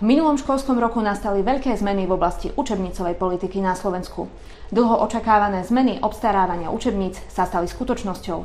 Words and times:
V 0.00 0.08
minulom 0.08 0.40
školskom 0.40 0.80
roku 0.80 0.96
nastali 1.04 1.44
veľké 1.44 1.76
zmeny 1.76 2.08
v 2.08 2.16
oblasti 2.16 2.48
učebnicovej 2.56 3.20
politiky 3.20 3.60
na 3.60 3.76
Slovensku. 3.76 4.32
Dlho 4.72 4.96
očakávané 5.04 5.60
zmeny 5.60 6.00
obstarávania 6.00 6.72
učebníc 6.72 7.20
sa 7.28 7.44
stali 7.44 7.68
skutočnosťou. 7.68 8.38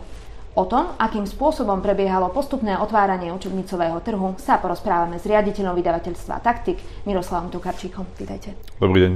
O 0.60 0.64
tom, 0.68 0.92
akým 1.00 1.24
spôsobom 1.24 1.80
prebiehalo 1.80 2.28
postupné 2.36 2.76
otváranie 2.76 3.32
učebnicového 3.32 4.04
trhu, 4.04 4.36
sa 4.36 4.60
porozprávame 4.60 5.16
s 5.16 5.24
riaditeľom 5.24 5.80
vydavateľstva 5.80 6.44
Taktik 6.44 6.76
Miroslavom 7.08 7.48
Tukarčíkom. 7.48 8.04
Vítajte. 8.20 8.52
Dobrý 8.76 9.08
deň. 9.08 9.12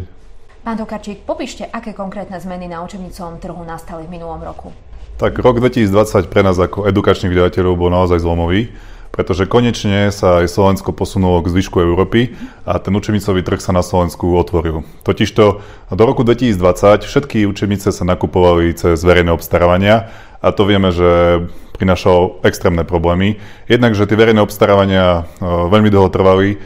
Pán 0.63 0.79
Tukarčík, 0.79 1.27
popíšte, 1.27 1.67
aké 1.67 1.91
konkrétne 1.91 2.39
zmeny 2.39 2.71
na 2.71 2.79
učebnicovom 2.87 3.43
trhu 3.43 3.59
nastali 3.67 4.07
v 4.07 4.15
minulom 4.15 4.39
roku. 4.39 4.71
Tak 5.19 5.35
rok 5.43 5.59
2020 5.59 6.31
pre 6.31 6.47
nás 6.47 6.55
ako 6.55 6.87
edukačných 6.87 7.35
vydavateľov 7.35 7.75
bol 7.75 7.91
naozaj 7.91 8.23
zlomový 8.23 8.71
pretože 9.11 9.49
konečne 9.49 10.13
sa 10.13 10.41
aj 10.41 10.51
Slovensko 10.51 10.93
posunulo 10.93 11.41
k 11.41 11.51
zvyšku 11.51 11.81
Európy 11.81 12.37
a 12.63 12.77
ten 12.77 12.93
učebnicový 12.93 13.41
trh 13.41 13.59
sa 13.59 13.73
na 13.73 13.81
Slovensku 13.81 14.29
otvoril. 14.37 14.86
Totižto 15.04 15.43
do 15.91 16.04
roku 16.05 16.21
2020 16.21 17.04
všetky 17.04 17.50
učebnice 17.50 17.89
sa 17.89 18.03
nakupovali 18.05 18.77
cez 18.77 19.01
verejné 19.01 19.33
obstarávania 19.33 20.14
a 20.39 20.48
to 20.56 20.64
vieme, 20.64 20.89
že 20.92 21.43
prinášalo 21.79 22.43
extrémne 22.43 22.84
problémy. 22.84 23.39
Jednak, 23.71 23.96
že 23.96 24.04
tie 24.04 24.20
verejné 24.20 24.43
obstarávania 24.43 25.24
e, 25.39 25.48
veľmi 25.48 25.88
dlho 25.88 26.12
trvali, 26.12 26.50
e, 26.52 26.57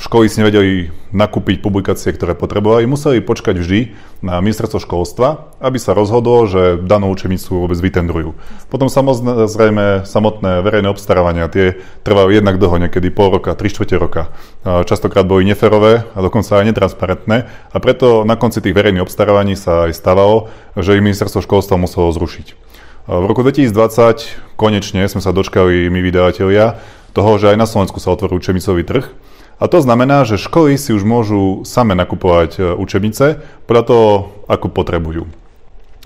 školy 0.00 0.32
si 0.32 0.40
nevedeli 0.40 0.88
nakúpiť 1.12 1.60
publikácie, 1.60 2.16
ktoré 2.16 2.32
potrebovali, 2.32 2.88
museli 2.88 3.20
počkať 3.20 3.60
vždy 3.60 3.80
na 4.24 4.40
ministerstvo 4.40 4.80
školstva, 4.80 5.52
aby 5.60 5.76
sa 5.76 5.92
rozhodlo, 5.92 6.48
že 6.48 6.80
danú 6.80 7.12
učebnicu 7.12 7.60
vôbec 7.60 7.76
vytendrujú. 7.76 8.32
Potom 8.72 8.88
samozrejme 8.88 10.08
samotné 10.08 10.64
verejné 10.64 10.88
obstarávania, 10.88 11.52
tie 11.52 11.76
trvajú 12.00 12.32
jednak 12.32 12.56
dlho, 12.56 12.88
niekedy 12.88 13.12
pol 13.12 13.36
roka, 13.36 13.52
tri 13.52 13.68
štvrte 13.68 14.00
roka. 14.00 14.32
E, 14.64 14.80
častokrát 14.88 15.28
boli 15.28 15.44
neferové 15.44 16.08
a 16.16 16.18
dokonca 16.24 16.56
aj 16.56 16.72
netransparentné 16.72 17.36
a 17.68 17.76
preto 17.84 18.24
na 18.24 18.40
konci 18.40 18.64
tých 18.64 18.72
verejných 18.72 19.04
obstarávaní 19.04 19.60
sa 19.60 19.92
aj 19.92 19.92
stávalo, 19.92 20.48
že 20.72 20.96
ich 20.96 21.04
ministerstvo 21.04 21.44
školstva 21.44 21.76
muselo 21.76 22.08
zrušiť. 22.08 22.63
V 23.04 23.24
roku 23.28 23.44
2020 23.44 24.56
konečne 24.56 25.04
sme 25.12 25.20
sa 25.20 25.28
dočkali 25.28 25.92
my 25.92 26.00
vydavatelia 26.00 26.80
toho, 27.12 27.36
že 27.36 27.52
aj 27.52 27.60
na 27.60 27.68
Slovensku 27.68 28.00
sa 28.00 28.16
otvoril 28.16 28.40
učebnicový 28.40 28.80
trh. 28.80 29.12
A 29.60 29.68
to 29.68 29.84
znamená, 29.84 30.24
že 30.24 30.40
školy 30.40 30.80
si 30.80 30.96
už 30.96 31.04
môžu 31.04 31.68
same 31.68 31.92
nakupovať 31.92 32.50
e, 32.56 32.60
učebnice 32.72 33.44
podľa 33.68 33.84
toho, 33.84 34.08
ako 34.48 34.72
potrebujú. 34.72 35.28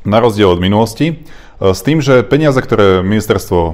Na 0.02 0.18
rozdiel 0.18 0.50
od 0.50 0.58
minulosti, 0.58 1.14
e, 1.14 1.14
s 1.70 1.86
tým, 1.86 2.02
že 2.02 2.26
peniaze, 2.26 2.58
ktoré 2.58 3.06
ministerstvo 3.06 3.60
e, 3.62 3.72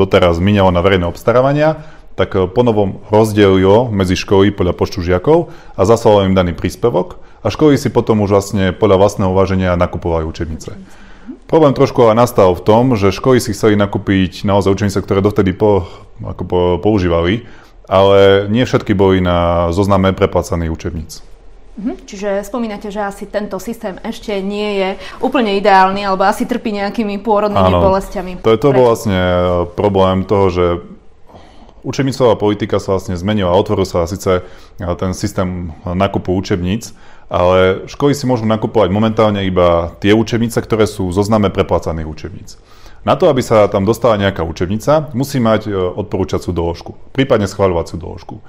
doteraz 0.00 0.40
minialo 0.40 0.72
na 0.72 0.80
verejné 0.80 1.04
obstarávania, 1.04 1.84
tak 2.16 2.56
ponovom 2.56 3.04
rozdelilo 3.12 3.92
medzi 3.92 4.16
školy 4.16 4.48
podľa 4.48 4.72
počtu 4.72 5.04
žiakov 5.04 5.52
a 5.76 5.84
zaslalo 5.84 6.24
im 6.24 6.32
daný 6.32 6.56
príspevok 6.56 7.20
a 7.44 7.52
školy 7.52 7.76
si 7.76 7.92
potom 7.92 8.24
už 8.24 8.32
vlastne 8.32 8.72
podľa 8.72 8.96
vlastného 8.96 9.28
uvaženia 9.28 9.76
nakupovali 9.76 10.24
učebnice. 10.24 10.72
Problém 11.52 11.76
trošku 11.76 12.00
ale 12.08 12.16
nastal 12.16 12.56
v 12.56 12.64
tom, 12.64 12.96
že 12.96 13.12
školy 13.12 13.36
si 13.36 13.52
chceli 13.52 13.76
nakúpiť 13.76 14.48
naozaj 14.48 14.72
učenice, 14.72 15.04
ktoré 15.04 15.20
dovtedy 15.20 15.52
po, 15.52 15.84
ako 16.24 16.42
po, 16.48 16.60
používali, 16.80 17.44
ale 17.84 18.48
nie 18.48 18.64
všetky 18.64 18.96
boli 18.96 19.20
na 19.20 19.68
zozname 19.68 20.16
preplácaných 20.16 20.72
učebníc. 20.72 21.20
Mhm, 21.76 22.08
čiže 22.08 22.40
spomínate, 22.40 22.88
že 22.88 23.04
asi 23.04 23.28
tento 23.28 23.60
systém 23.60 24.00
ešte 24.00 24.32
nie 24.40 24.80
je 24.80 24.88
úplne 25.20 25.52
ideálny, 25.60 26.08
alebo 26.08 26.24
asi 26.24 26.48
trpí 26.48 26.72
nejakými 26.72 27.20
pôrodnými 27.20 27.68
Áno, 27.76 27.84
bolestiami. 27.84 28.40
To, 28.40 28.56
to 28.56 28.72
bol 28.72 28.88
vlastne 28.88 29.20
e, 29.20 29.44
problém 29.76 30.24
toho, 30.24 30.48
že 30.48 30.64
učebnicová 31.84 32.40
politika 32.40 32.80
sa 32.80 32.96
vlastne 32.96 33.12
zmenila. 33.12 33.52
Otvoril 33.52 33.84
sa 33.84 34.08
síce 34.08 34.40
e, 34.40 34.84
ten 34.96 35.12
systém 35.12 35.68
nákupu 35.84 36.32
učebníc, 36.32 36.96
ale 37.32 37.88
školy 37.88 38.12
si 38.12 38.28
môžu 38.28 38.44
nakupovať 38.44 38.92
momentálne 38.92 39.40
iba 39.48 39.96
tie 40.04 40.12
učebnice, 40.12 40.60
ktoré 40.60 40.84
sú 40.84 41.08
v 41.08 41.16
zozname 41.16 41.48
preplácaných 41.48 42.04
učebníc. 42.04 42.60
Na 43.08 43.16
to, 43.16 43.32
aby 43.32 43.40
sa 43.40 43.66
tam 43.72 43.88
dostala 43.88 44.20
nejaká 44.20 44.44
učebnica, 44.44 45.10
musí 45.16 45.40
mať 45.40 45.66
e, 45.66 45.72
odporúčacú 45.74 46.52
doložku, 46.52 46.90
prípadne 47.16 47.48
schváľovaciu 47.48 47.96
doložku. 47.96 48.38
E, 48.38 48.42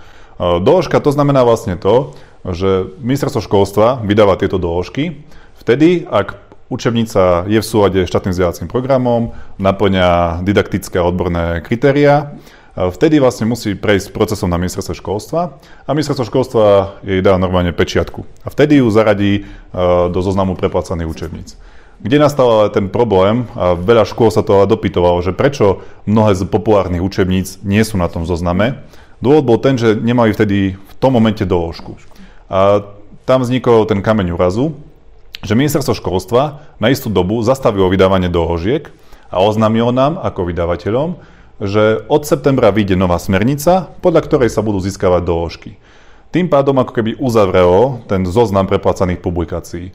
doložka 0.59 0.99
to 0.99 1.16
znamená 1.16 1.47
vlastne 1.47 1.79
to, 1.79 2.11
že 2.43 2.91
ministerstvo 2.99 3.39
školstva 3.39 4.03
vydáva 4.03 4.35
tieto 4.35 4.59
doložky 4.59 5.23
vtedy, 5.63 6.03
ak 6.03 6.35
učebnica 6.67 7.47
je 7.47 7.63
v 7.63 7.66
súlade 7.66 8.03
s 8.03 8.11
štátnym 8.11 8.35
vzdelávacím 8.35 8.67
programom, 8.67 9.31
naplňa 9.63 10.43
didaktické 10.43 10.99
a 10.99 11.07
odborné 11.07 11.63
kritéria 11.63 12.35
Vtedy 12.73 13.22
vlastne 13.22 13.45
musí 13.45 13.78
prejsť 13.78 14.09
procesom 14.09 14.50
na 14.50 14.57
ministerstvo 14.57 14.97
školstva 14.97 15.61
a 15.85 15.89
ministerstvo 15.94 16.25
školstva 16.25 16.97
jej 17.06 17.22
dá 17.22 17.38
normálne 17.38 17.69
pečiatku. 17.69 18.25
A 18.41 18.50
vtedy 18.50 18.81
ju 18.81 18.89
zaradí 18.89 19.34
e, 19.38 19.41
do 20.09 20.19
zoznamu 20.25 20.57
preplácaných 20.57 21.06
učebníc. 21.06 21.50
Kde 22.01 22.17
nastal 22.17 22.50
ale 22.50 22.73
ten 22.73 22.89
problém, 22.89 23.45
a 23.53 23.78
veľa 23.78 24.09
škôl 24.09 24.34
sa 24.34 24.41
to 24.41 24.57
ale 24.57 24.66
dopytovalo, 24.66 25.22
že 25.22 25.38
prečo 25.38 25.85
mnohé 26.09 26.34
z 26.34 26.50
populárnych 26.50 27.06
učebníc 27.06 27.61
nie 27.61 27.85
sú 27.85 28.01
na 28.01 28.09
tom 28.09 28.25
zozname. 28.25 28.81
Dôvod 29.22 29.45
bol 29.45 29.61
ten, 29.61 29.78
že 29.78 29.94
nemali 29.94 30.34
vtedy 30.34 30.73
v 30.73 30.94
tom 30.97 31.13
momente 31.13 31.45
doložku. 31.45 32.01
A 32.50 32.90
tam 33.29 33.45
vznikol 33.45 33.85
ten 33.85 34.01
kameň 34.01 34.34
úrazu, 34.34 34.73
že 35.45 35.53
ministerstvo 35.53 35.94
školstva 35.94 36.73
na 36.81 36.90
istú 36.90 37.13
dobu 37.13 37.38
zastavilo 37.45 37.85
vydávanie 37.85 38.34
doložiek 38.34 38.90
a 39.29 39.45
oznámilo 39.45 39.94
nám 39.94 40.17
ako 40.17 40.50
vydavateľom, 40.50 41.22
že 41.62 42.06
od 42.09 42.25
septembra 42.25 42.74
vyjde 42.74 42.97
nová 42.97 43.22
smernica, 43.22 43.94
podľa 44.02 44.22
ktorej 44.25 44.50
sa 44.50 44.66
budú 44.66 44.81
získavať 44.81 45.22
doložky. 45.22 45.72
Tým 46.34 46.50
pádom 46.50 46.81
ako 46.81 46.97
keby 46.97 47.12
uzavrelo 47.22 48.02
ten 48.09 48.25
zoznam 48.25 48.66
preplacaných 48.66 49.22
publikácií. 49.22 49.94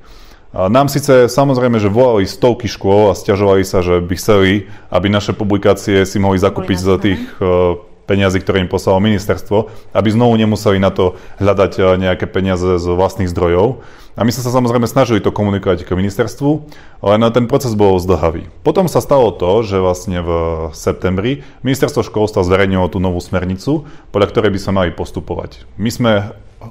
A 0.55 0.71
nám 0.73 0.89
síce 0.89 1.29
samozrejme, 1.29 1.77
že 1.77 1.93
volali 1.93 2.25
stovky 2.25 2.71
škôl 2.71 3.13
a 3.13 3.19
stiažovali 3.19 3.69
sa, 3.69 3.85
že 3.85 4.01
by 4.01 4.15
chceli, 4.17 4.71
aby 4.89 5.13
naše 5.13 5.37
publikácie 5.37 6.09
si 6.09 6.17
mohli 6.17 6.41
zakúpiť 6.41 6.79
za 6.81 6.97
tých 6.97 7.21
uh, 7.37 7.77
peniazy, 8.09 8.41
ktoré 8.41 8.65
im 8.65 8.73
poslalo 8.73 9.05
ministerstvo, 9.05 9.69
aby 9.93 10.09
znovu 10.09 10.41
nemuseli 10.41 10.81
na 10.81 10.89
to 10.89 11.21
hľadať 11.37 11.73
uh, 11.77 11.85
nejaké 12.01 12.25
peniaze 12.25 12.81
z 12.81 12.87
vlastných 12.89 13.29
zdrojov. 13.29 13.85
A 14.19 14.27
my 14.27 14.34
sme 14.34 14.43
sa 14.43 14.51
samozrejme 14.51 14.91
snažili 14.91 15.23
to 15.23 15.31
komunikovať 15.31 15.87
k 15.87 15.95
ministerstvu, 15.95 16.67
len 17.06 17.23
ten 17.31 17.47
proces 17.47 17.79
bol 17.79 18.03
zdlhavý. 18.03 18.51
Potom 18.67 18.91
sa 18.91 18.99
stalo 18.99 19.31
to, 19.31 19.62
že 19.62 19.79
vlastne 19.79 20.19
v 20.27 20.31
septembri 20.75 21.47
ministerstvo 21.62 22.03
školstva 22.03 22.43
zverejnilo 22.43 22.91
tú 22.91 22.99
novú 22.99 23.23
smernicu, 23.23 23.87
podľa 24.11 24.34
ktorej 24.34 24.51
by 24.51 24.59
sme 24.59 24.73
mali 24.75 24.91
postupovať. 24.91 25.71
My 25.78 25.95
sme 25.95 26.12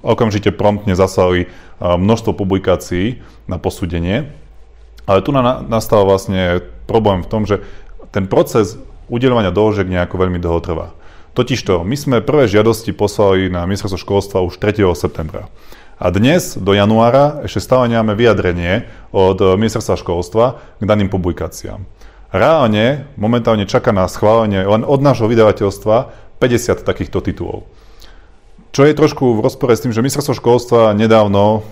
okamžite 0.04 0.52
promptne 0.52 1.00
zaslali 1.00 1.48
množstvo 1.80 2.36
publikácií 2.36 3.24
na 3.48 3.56
posúdenie, 3.56 4.28
ale 5.08 5.24
tu 5.24 5.32
nastal 5.72 6.04
vlastne 6.04 6.60
problém 6.84 7.24
v 7.24 7.32
tom, 7.32 7.48
že 7.48 7.64
ten 8.12 8.28
proces 8.28 8.76
udeľovania 9.08 9.56
doložiek 9.56 9.88
nejako 9.88 10.20
veľmi 10.20 10.44
dlho 10.44 10.60
trvá. 10.60 10.92
Totižto, 11.32 11.88
my 11.88 11.96
sme 11.96 12.20
prvé 12.20 12.52
žiadosti 12.52 12.92
poslali 12.92 13.48
na 13.48 13.64
ministerstvo 13.64 13.96
školstva 14.04 14.44
už 14.44 14.60
3. 14.60 14.84
septembra. 15.00 15.48
A 15.98 16.14
dnes, 16.14 16.54
do 16.62 16.78
januára, 16.78 17.42
ešte 17.42 17.58
stále 17.58 17.90
nemáme 17.90 18.14
vyjadrenie 18.14 18.86
od 19.10 19.42
ministerstva 19.42 19.98
školstva 19.98 20.62
k 20.78 20.86
daným 20.86 21.10
publikáciám. 21.10 21.90
Reálne 22.30 23.10
momentálne 23.18 23.66
čaká 23.66 23.90
na 23.90 24.06
schválenie 24.06 24.62
len 24.62 24.86
od 24.86 25.02
nášho 25.02 25.26
vydavateľstva 25.26 25.98
50 26.38 26.86
takýchto 26.86 27.18
titulov. 27.26 27.66
Čo 28.78 28.86
je 28.86 28.94
trošku 28.94 29.42
v 29.42 29.42
rozpore 29.42 29.74
s 29.74 29.82
tým, 29.82 29.90
že 29.90 30.06
ministerstvo 30.06 30.38
školstva 30.38 30.94
nedávno 30.94 31.66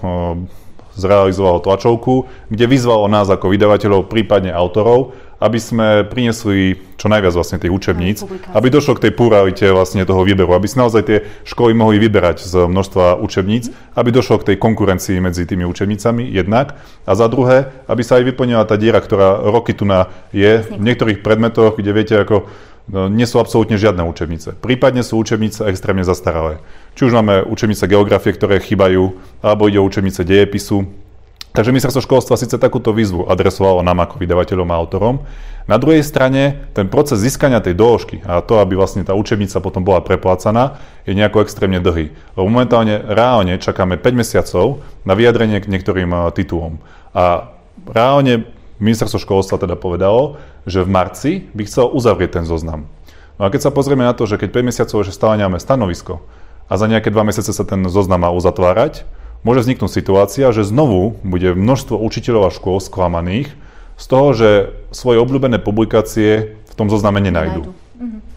zrealizovalo 0.97 1.62
tlačovku, 1.62 2.25
kde 2.50 2.66
vyzvalo 2.66 3.06
nás 3.06 3.30
ako 3.30 3.53
vydavateľov, 3.53 4.09
prípadne 4.09 4.50
autorov, 4.50 5.14
aby 5.45 5.61
sme 5.61 5.88
priniesli 6.09 6.81
čo 6.97 7.06
najviac 7.06 7.38
vlastne 7.38 7.61
tých 7.61 7.69
učebníc, 7.69 8.25
aby 8.57 8.67
došlo 8.73 8.97
k 8.97 9.07
tej 9.07 9.11
pluralite 9.13 9.69
vlastne 9.69 10.01
toho 10.01 10.25
výberu, 10.25 10.57
aby 10.57 10.66
si 10.66 10.81
naozaj 10.81 11.01
tie 11.06 11.17
školy 11.45 11.78
mohli 11.78 12.01
vyberať 12.01 12.41
z 12.41 12.66
množstva 12.66 13.22
učebníc, 13.22 13.69
aby 13.93 14.09
došlo 14.09 14.41
k 14.41 14.47
tej 14.53 14.58
konkurencii 14.58 15.22
medzi 15.22 15.46
tými 15.46 15.70
učebnicami 15.70 16.25
jednak 16.34 16.73
a 17.05 17.11
za 17.14 17.29
druhé, 17.29 17.70
aby 17.85 18.02
sa 18.02 18.17
aj 18.17 18.34
vyplnila 18.34 18.66
tá 18.66 18.73
diera, 18.73 18.97
ktorá 18.97 19.46
roky 19.46 19.78
tu 19.78 19.85
na 19.85 20.09
je 20.34 20.66
v 20.66 20.81
niektorých 20.81 21.22
predmetoch, 21.22 21.78
kde 21.78 21.91
viete 21.93 22.16
ako 22.17 22.49
no, 22.90 23.05
nie 23.05 23.29
sú 23.29 23.37
absolútne 23.37 23.78
žiadne 23.78 24.02
učebnice. 24.02 24.58
Prípadne 24.58 25.05
sú 25.05 25.22
učebnice 25.22 25.70
extrémne 25.70 26.02
zastaralé. 26.02 26.58
Či 26.97 27.11
už 27.11 27.14
máme 27.22 27.46
učebnice 27.46 27.85
geografie, 27.85 28.34
ktoré 28.34 28.58
chýbajú, 28.58 29.14
alebo 29.46 29.70
ide 29.70 29.78
o 29.78 29.85
učebnice 29.85 30.25
dejepisu, 30.25 31.04
Takže 31.55 31.72
ministerstvo 31.72 32.03
školstva 32.03 32.35
síce 32.35 32.59
takúto 32.59 32.91
výzvu 32.91 33.31
adresovalo 33.31 33.79
nám 33.79 34.03
ako 34.03 34.19
vydavateľom 34.19 34.67
a 34.67 34.75
autorom. 34.75 35.23
Na 35.72 35.79
druhej 35.79 36.03
strane 36.03 36.67
ten 36.75 36.91
proces 36.91 37.23
získania 37.23 37.63
tej 37.63 37.79
doložky 37.79 38.19
a 38.28 38.43
to, 38.43 38.59
aby 38.59 38.75
vlastne 38.75 39.07
tá 39.07 39.16
učebnica 39.16 39.63
potom 39.63 39.87
bola 39.87 40.03
preplácaná, 40.03 40.84
je 41.07 41.16
nejako 41.16 41.47
extrémne 41.47 41.79
dlhý. 41.79 42.11
Lebo 42.35 42.46
momentálne 42.52 42.99
reálne 42.99 43.55
čakáme 43.55 43.96
5 43.96 44.19
mesiacov 44.19 44.84
na 45.07 45.16
vyjadrenie 45.16 45.63
k 45.63 45.72
niektorým 45.72 46.11
titulom. 46.35 46.84
A 47.16 47.55
reálne 47.87 48.51
ministerstvo 48.84 49.23
školstva 49.23 49.55
teda 49.55 49.79
povedalo, 49.79 50.35
že 50.67 50.84
v 50.84 50.91
marci 50.91 51.31
by 51.55 51.63
chcelo 51.72 51.96
uzavrieť 51.96 52.43
ten 52.43 52.46
zoznam. 52.46 52.91
No 53.40 53.47
a 53.47 53.51
keď 53.51 53.67
sa 53.67 53.72
pozrieme 53.72 54.03
na 54.03 54.11
to, 54.11 54.28
že 54.28 54.35
keď 54.35 54.59
5 54.59 54.69
mesiacov 54.75 54.97
ešte 55.08 55.16
stále 55.16 55.40
nemáme 55.40 55.63
stanovisko 55.63 56.19
a 56.67 56.75
za 56.75 56.91
nejaké 56.91 57.16
dva 57.16 57.23
mesiace 57.23 57.55
sa 57.55 57.63
ten 57.63 57.79
zoznam 57.87 58.28
má 58.28 58.29
uzatvárať, 58.35 59.08
môže 59.46 59.62
vzniknúť 59.62 59.92
situácia, 59.94 60.50
že 60.50 60.66
znovu 60.66 61.22
bude 61.22 61.53
množstvo 61.53 61.96
učiteľov 62.02 62.50
a 62.50 62.56
škôl 62.56 62.82
sklamaných 62.82 63.53
z 63.96 64.06
toho, 64.09 64.28
že 64.34 64.50
svoje 64.90 65.22
obľúbené 65.22 65.62
publikácie 65.62 66.58
v 66.58 66.74
tom 66.74 66.90
zozname 66.90 67.22
nenajdu. 67.22 67.70
Mhm. 67.96 68.36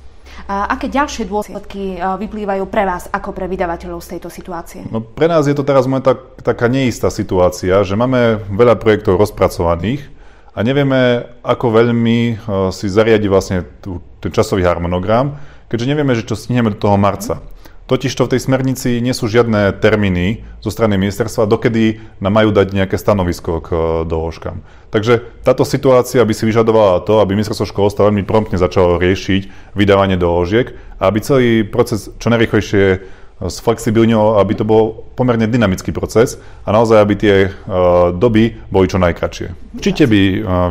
A 0.49 0.65
aké 0.73 0.89
ďalšie 0.89 1.29
dôsledky 1.29 1.97
e, 1.97 1.99
vyplývajú 2.01 2.65
pre 2.73 2.89
vás 2.89 3.05
ako 3.13 3.37
pre 3.37 3.45
vydavateľov 3.53 4.01
z 4.01 4.17
tejto 4.17 4.33
situácie? 4.33 4.81
No, 4.89 5.05
pre 5.05 5.29
nás 5.29 5.45
je 5.45 5.53
to 5.53 5.61
teraz 5.61 5.85
tak, 6.01 6.41
taká 6.41 6.73
neistá 6.73 7.13
situácia, 7.13 7.85
že 7.85 7.93
máme 8.01 8.41
veľa 8.49 8.81
projektov 8.81 9.21
rozpracovaných 9.21 10.09
a 10.57 10.65
nevieme, 10.65 11.29
ako 11.45 11.67
veľmi 11.69 12.19
uh, 12.33 12.73
si 12.73 12.89
zariadi 12.89 13.29
vlastne 13.29 13.61
tú, 13.85 14.01
ten 14.25 14.33
časový 14.33 14.65
harmonogram, 14.65 15.37
keďže 15.69 15.91
nevieme, 15.93 16.17
že 16.17 16.25
čo 16.25 16.33
stihneme 16.33 16.73
do 16.73 16.81
toho 16.81 16.97
marca. 16.97 17.45
Totižto 17.89 18.29
v 18.29 18.37
tej 18.37 18.45
smernici 18.45 19.01
nie 19.01 19.17
sú 19.17 19.33
žiadne 19.33 19.73
termíny 19.81 20.45
zo 20.61 20.69
strany 20.69 21.01
ministerstva, 21.01 21.49
dokedy 21.49 22.05
nám 22.21 22.37
majú 22.37 22.53
dať 22.53 22.77
nejaké 22.77 23.01
stanovisko 23.01 23.65
k 23.65 23.69
doložkám. 24.05 24.61
Takže 24.93 25.25
táto 25.41 25.65
situácia 25.65 26.21
by 26.21 26.35
si 26.37 26.45
vyžadovala 26.45 27.01
to, 27.09 27.25
aby 27.25 27.33
ministerstvo 27.33 27.65
školstva 27.65 28.13
veľmi 28.13 28.29
promptne 28.29 28.61
začalo 28.61 29.01
riešiť 29.01 29.73
vydávanie 29.73 30.21
doložiek 30.21 30.77
a 31.01 31.09
aby 31.09 31.19
celý 31.25 31.65
proces 31.65 32.13
čo 32.21 32.29
najrychlejšie 32.29 33.17
sflexibilnilo, 33.39 34.37
aby 34.43 34.53
to 34.53 34.67
bol 34.67 35.09
pomerne 35.17 35.47
dynamický 35.49 35.95
proces 35.95 36.37
a 36.67 36.75
naozaj, 36.75 36.99
aby 36.99 37.15
tie 37.15 37.35
uh, 37.47 38.11
doby 38.11 38.59
boli 38.69 38.91
čo 38.91 38.99
najkračšie. 38.99 39.79
Určite 39.79 40.11
by 40.11 40.21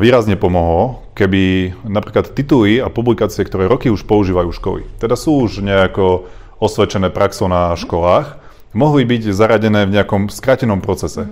výrazne 0.03 0.35
pomohlo, 0.35 1.07
keby 1.15 1.73
napríklad 1.87 2.35
tituly 2.35 2.77
a 2.83 2.91
publikácie, 2.91 3.41
ktoré 3.47 3.65
roky 3.71 3.87
už 3.87 4.03
používajú 4.03 4.51
školy, 4.51 4.81
teda 4.99 5.15
sú 5.15 5.47
už 5.47 5.63
nejako 5.63 6.29
osvedčené 6.57 7.13
praxou 7.13 7.49
na 7.49 7.73
školách, 7.77 8.39
mohli 8.73 9.07
byť 9.07 9.33
zaradené 9.33 9.85
v 9.85 9.95
nejakom 9.97 10.29
skrátenom 10.29 10.83
procese. 10.83 11.29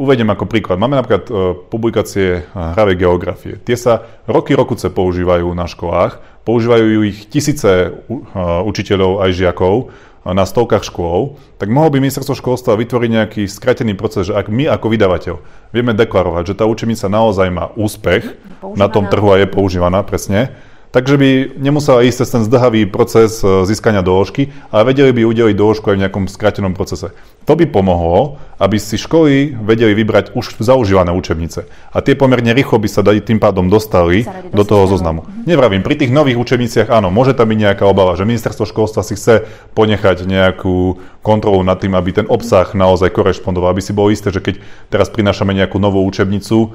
Uvediem 0.00 0.30
ako 0.32 0.48
príklad. 0.48 0.80
Máme 0.80 0.96
napríklad 0.96 1.24
e, 1.28 1.32
publikácie 1.68 2.40
e, 2.40 2.42
hravej 2.56 2.96
geografie. 2.96 3.54
Tie 3.60 3.76
sa 3.76 4.06
roky 4.24 4.56
rokuce 4.56 4.88
používajú 4.88 5.50
na 5.52 5.68
školách. 5.68 6.44
Používajú 6.46 7.04
ich 7.04 7.28
tisíce 7.28 7.68
e, 7.68 7.90
učiteľov 8.64 9.20
aj 9.20 9.30
žiakov 9.36 9.92
na 10.20 10.44
stovkách 10.44 10.84
škôl, 10.84 11.40
tak 11.56 11.72
mohol 11.72 11.88
by 11.88 12.04
ministerstvo 12.04 12.36
školstva 12.36 12.76
vytvoriť 12.76 13.10
nejaký 13.10 13.42
skratený 13.48 13.96
proces, 13.96 14.28
že 14.28 14.36
ak 14.36 14.52
my 14.52 14.68
ako 14.68 14.92
vydavateľ 14.92 15.34
vieme 15.72 15.96
deklarovať, 15.96 16.52
že 16.52 16.58
tá 16.60 16.68
učenica 16.68 17.08
naozaj 17.08 17.48
má 17.48 17.72
úspech 17.72 18.36
používaná. 18.60 18.76
na 18.76 18.86
tom 18.92 19.08
trhu 19.08 19.28
a 19.32 19.40
je 19.40 19.48
používaná, 19.48 20.04
presne, 20.04 20.52
Takže 20.90 21.14
by 21.14 21.30
nemusela 21.54 22.02
ísť 22.02 22.26
cez 22.26 22.28
ten 22.34 22.42
zdrhavý 22.42 22.82
proces 22.90 23.38
e, 23.46 23.62
získania 23.62 24.02
doložky, 24.02 24.50
ale 24.74 24.90
vedeli 24.90 25.14
by 25.14 25.22
udeliť 25.22 25.54
doložku 25.54 25.86
aj 25.86 25.94
v 25.94 26.02
nejakom 26.02 26.24
skratenom 26.26 26.74
procese. 26.74 27.14
To 27.46 27.54
by 27.54 27.70
pomohlo, 27.70 28.42
aby 28.58 28.74
si 28.74 28.98
školy 28.98 29.54
vedeli 29.54 29.94
vybrať 29.94 30.34
už 30.34 30.58
zaužívané 30.58 31.14
učebnice. 31.14 31.70
A 31.94 31.98
tie 32.02 32.18
pomerne 32.18 32.50
rýchlo 32.50 32.82
by 32.82 32.90
sa 32.90 33.06
tým 33.06 33.38
pádom 33.38 33.70
dostali 33.70 34.26
do 34.50 34.66
toho 34.66 34.90
zoznamu. 34.90 35.22
Mhm. 35.22 35.46
Nevravím, 35.46 35.86
pri 35.86 35.94
tých 35.94 36.10
nových 36.10 36.42
učebniciach 36.42 36.90
áno, 36.90 37.14
môže 37.14 37.38
tam 37.38 37.54
byť 37.54 37.58
nejaká 37.70 37.86
obava, 37.86 38.18
že 38.18 38.26
ministerstvo 38.26 38.66
školstva 38.66 39.06
si 39.06 39.14
chce 39.14 39.46
ponechať 39.78 40.26
nejakú 40.26 40.98
kontrolu 41.22 41.62
nad 41.62 41.78
tým, 41.78 41.94
aby 41.94 42.18
ten 42.18 42.26
obsah 42.26 42.66
naozaj 42.74 43.14
korešpondoval, 43.14 43.78
aby 43.78 43.82
si 43.84 43.94
bolo 43.94 44.10
isté, 44.10 44.34
že 44.34 44.42
keď 44.42 44.58
teraz 44.90 45.06
prinášame 45.06 45.54
nejakú 45.54 45.78
novú 45.78 46.02
učebnicu, 46.02 46.58
e, 46.66 46.68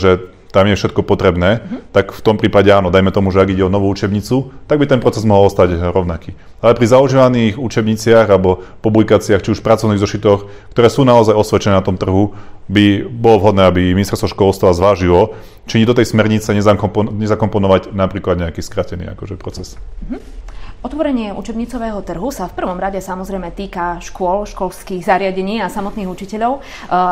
že 0.00 0.39
tam 0.50 0.66
je 0.66 0.74
všetko 0.74 1.06
potrebné, 1.06 1.62
mm-hmm. 1.62 1.80
tak 1.94 2.10
v 2.10 2.20
tom 2.22 2.34
prípade 2.34 2.66
áno, 2.70 2.90
dajme 2.90 3.14
tomu, 3.14 3.30
že 3.30 3.42
ak 3.42 3.54
ide 3.54 3.62
o 3.62 3.72
novú 3.72 3.86
učebnicu, 3.90 4.50
tak 4.66 4.82
by 4.82 4.86
ten 4.90 4.98
proces 4.98 5.22
mohol 5.22 5.46
ostať 5.46 5.78
rovnaký. 5.94 6.34
Ale 6.58 6.74
pri 6.74 6.86
zaužívaných 6.90 7.54
učebniciach 7.56 8.26
alebo 8.26 8.62
publikáciách, 8.82 9.46
či 9.46 9.54
už 9.54 9.62
pracovných 9.62 10.02
zošitoch, 10.02 10.50
ktoré 10.74 10.88
sú 10.90 11.06
naozaj 11.06 11.38
osvedčené 11.38 11.78
na 11.78 11.86
tom 11.86 11.94
trhu, 11.94 12.34
by 12.70 13.02
bolo 13.06 13.42
vhodné, 13.42 13.66
aby 13.66 13.94
ministerstvo 13.94 14.30
školstva 14.30 14.74
zvážilo, 14.74 15.34
či 15.66 15.86
do 15.86 15.94
tej 15.94 16.06
smernice 16.06 16.50
nezakomponovať 16.54 17.94
napríklad 17.94 18.38
nejaký 18.38 18.62
skratený 18.62 19.10
akože, 19.14 19.38
proces. 19.38 19.78
Mm-hmm. 20.06 20.39
Otvorenie 20.80 21.36
učebnicového 21.36 22.00
trhu 22.00 22.32
sa 22.32 22.48
v 22.48 22.56
prvom 22.56 22.80
rade 22.80 23.04
samozrejme 23.04 23.52
týka 23.52 24.00
škôl, 24.00 24.48
školských 24.48 25.04
zariadení 25.04 25.60
a 25.60 25.68
samotných 25.68 26.08
učiteľov. 26.08 26.56
E, 26.56 26.60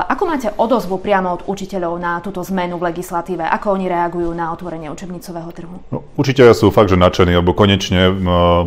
ako 0.09 0.25
máte 0.25 0.49
odozvu 0.57 0.97
priamo 0.97 1.37
od 1.37 1.45
učiteľov 1.45 2.01
na 2.01 2.17
túto 2.25 2.41
zmenu 2.49 2.81
v 2.81 2.89
legislatíve? 2.89 3.45
Ako 3.45 3.77
oni 3.77 3.93
reagujú 3.93 4.33
na 4.33 4.57
otvorenie 4.57 4.89
učebnicového 4.89 5.53
trhu? 5.53 5.85
No, 5.93 6.01
učiteľia 6.17 6.57
sú 6.57 6.73
fakt, 6.73 6.89
že 6.89 6.97
nadšení, 6.97 7.37
lebo 7.37 7.53
konečne 7.53 8.09
uh, 8.09 8.17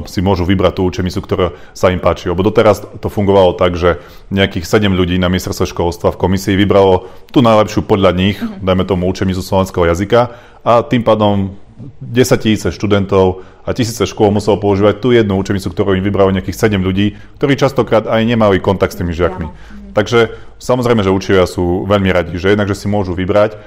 si 0.05 0.21
môžu 0.21 0.45
vybrať 0.45 0.77
tú 0.77 0.85
učebnicu, 0.85 1.17
ktorá 1.25 1.47
sa 1.73 1.89
im 1.89 1.97
páči. 1.97 2.29
Lebo 2.29 2.45
doteraz 2.45 2.85
to 3.01 3.09
fungovalo 3.09 3.57
tak, 3.57 3.81
že 3.81 3.97
nejakých 4.29 4.69
7 4.69 4.85
ľudí 4.93 5.17
na 5.17 5.33
ministerstve 5.33 5.65
školstva 5.73 6.13
v 6.13 6.21
komisii 6.21 6.53
vybralo 6.53 7.09
tú 7.33 7.41
najlepšiu 7.41 7.89
podľa 7.89 8.13
nich, 8.13 8.37
mm-hmm. 8.37 8.61
dajme 8.61 8.85
tomu 8.85 9.09
učebnicu 9.09 9.41
slovenského 9.41 9.89
jazyka 9.89 10.37
a 10.61 10.85
tým 10.85 11.01
pádom 11.01 11.57
10 12.01 12.43
tisíce 12.43 12.67
študentov 12.71 13.45
a 13.65 13.73
tisíce 13.73 14.03
škôl 14.05 14.33
muselo 14.33 14.57
používať 14.57 15.01
tú 15.01 15.13
jednu 15.13 15.37
učebnicu, 15.37 15.67
ktorú 15.69 15.97
im 15.97 16.05
vybralo 16.05 16.33
nejakých 16.33 16.71
7 16.71 16.81
ľudí, 16.81 17.17
ktorí 17.37 17.53
častokrát 17.57 18.05
aj 18.05 18.21
nemali 18.25 18.61
kontakt 18.61 18.93
s 18.93 18.99
tými 18.99 19.13
žiakmi. 19.15 19.47
Takže 19.91 20.39
samozrejme, 20.55 21.03
že 21.03 21.11
učiteľia 21.11 21.47
sú 21.47 21.83
veľmi 21.83 22.09
radi, 22.15 22.39
že 22.39 22.55
jednak, 22.55 22.71
že 22.71 22.79
si 22.79 22.87
môžu 22.87 23.11
vybrať 23.11 23.59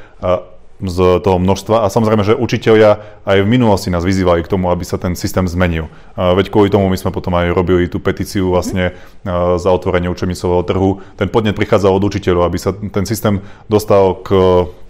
z 0.84 1.20
toho 1.24 1.40
množstva. 1.40 1.84
A 1.84 1.92
samozrejme, 1.92 2.22
že 2.24 2.36
učiteľia 2.36 3.00
aj 3.24 3.40
v 3.40 3.48
minulosti 3.48 3.88
nás 3.88 4.04
vyzývali 4.04 4.44
k 4.44 4.50
tomu, 4.52 4.68
aby 4.68 4.84
sa 4.84 5.00
ten 5.00 5.16
systém 5.16 5.48
zmenil. 5.48 5.88
Veď 6.14 6.52
kvôli 6.52 6.68
tomu 6.68 6.92
my 6.92 6.98
sme 7.00 7.10
potom 7.10 7.32
aj 7.34 7.56
robili 7.56 7.88
tú 7.88 7.98
petíciu 7.98 8.52
vlastne 8.52 8.92
za 9.58 9.70
otvorenie 9.72 10.12
učebnicového 10.12 10.62
trhu. 10.62 10.90
Ten 11.16 11.32
podnet 11.32 11.56
prichádzal 11.56 11.92
od 11.96 12.04
učiteľov, 12.04 12.46
aby 12.46 12.58
sa 12.60 12.76
ten 12.76 13.08
systém 13.08 13.40
dostal 13.66 14.20
k 14.20 14.30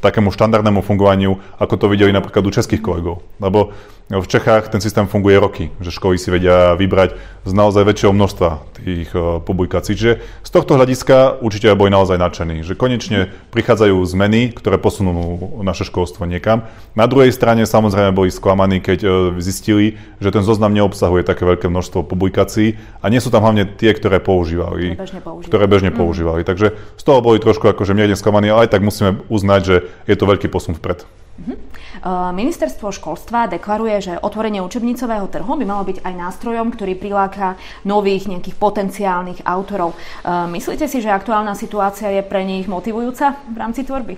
takému 0.02 0.34
štandardnému 0.34 0.84
fungovaniu, 0.84 1.40
ako 1.56 1.74
to 1.80 1.86
videli 1.88 2.12
napríklad 2.12 2.44
u 2.44 2.52
českých 2.52 2.84
kolegov. 2.84 3.24
Lebo 3.40 3.72
v 4.12 4.28
Čechách 4.28 4.68
ten 4.68 4.84
systém 4.84 5.08
funguje 5.08 5.40
roky, 5.40 5.72
že 5.80 5.88
školy 5.88 6.20
si 6.20 6.28
vedia 6.28 6.76
vybrať 6.76 7.16
z 7.48 7.52
naozaj 7.56 7.88
väčšieho 7.88 8.12
množstva 8.12 8.76
tých 8.76 9.08
e, 9.16 9.40
publikácií. 9.40 9.96
Čiže 9.96 10.20
z 10.44 10.50
tohto 10.52 10.76
hľadiska 10.76 11.40
určite 11.40 11.72
boli 11.72 11.88
naozaj 11.88 12.20
nadšení, 12.20 12.60
že 12.68 12.76
konečne 12.76 13.32
prichádzajú 13.56 13.96
zmeny, 14.04 14.52
ktoré 14.52 14.76
posunú 14.76 15.56
naše 15.64 15.88
školstvo 15.88 16.28
niekam. 16.28 16.68
Na 16.92 17.08
druhej 17.08 17.32
strane 17.32 17.64
samozrejme 17.64 18.12
boli 18.12 18.28
sklamaní, 18.28 18.84
keď 18.84 18.98
e, 19.00 19.08
zistili, 19.40 19.96
že 20.20 20.28
ten 20.28 20.44
zoznam 20.44 20.76
neobsahuje 20.76 21.24
také 21.24 21.48
veľké 21.48 21.72
množstvo 21.72 22.04
publikácií 22.04 22.76
a 23.00 23.08
nie 23.08 23.24
sú 23.24 23.32
tam 23.32 23.40
hlavne 23.40 23.64
tie, 23.64 23.96
ktoré 23.96 24.20
používali. 24.20 25.00
Ktoré 25.00 25.08
bežne 25.08 25.20
používali. 25.24 25.48
Ktoré 25.48 25.64
bežne 25.64 25.90
mm. 25.92 25.96
používali. 25.96 26.40
Takže 26.44 26.76
z 26.76 27.02
toho 27.08 27.24
boli 27.24 27.40
trošku 27.40 27.72
akože 27.72 27.96
mierne 27.96 28.20
sklamaní, 28.20 28.52
ale 28.52 28.68
aj 28.68 28.76
tak 28.76 28.84
musíme 28.84 29.24
uznať, 29.32 29.60
že 29.64 29.76
je 30.04 30.16
to 30.20 30.28
veľký 30.28 30.52
posun 30.52 30.76
vpred. 30.76 31.23
Mm-hmm. 31.34 31.58
Ministerstvo 32.30 32.94
školstva 32.94 33.50
deklaruje, 33.50 33.96
že 33.98 34.22
otvorenie 34.22 34.62
učebnicového 34.62 35.26
trhu 35.26 35.58
by 35.58 35.66
malo 35.66 35.82
byť 35.82 36.06
aj 36.06 36.14
nástrojom, 36.14 36.70
ktorý 36.70 36.94
priláka 36.94 37.58
nových 37.82 38.30
nejakých 38.30 38.54
potenciálnych 38.54 39.42
autorov. 39.42 39.98
Myslíte 40.24 40.86
si, 40.86 41.02
že 41.02 41.10
aktuálna 41.10 41.58
situácia 41.58 42.06
je 42.14 42.22
pre 42.22 42.46
nich 42.46 42.70
motivujúca 42.70 43.34
v 43.50 43.56
rámci 43.58 43.82
tvorby? 43.82 44.14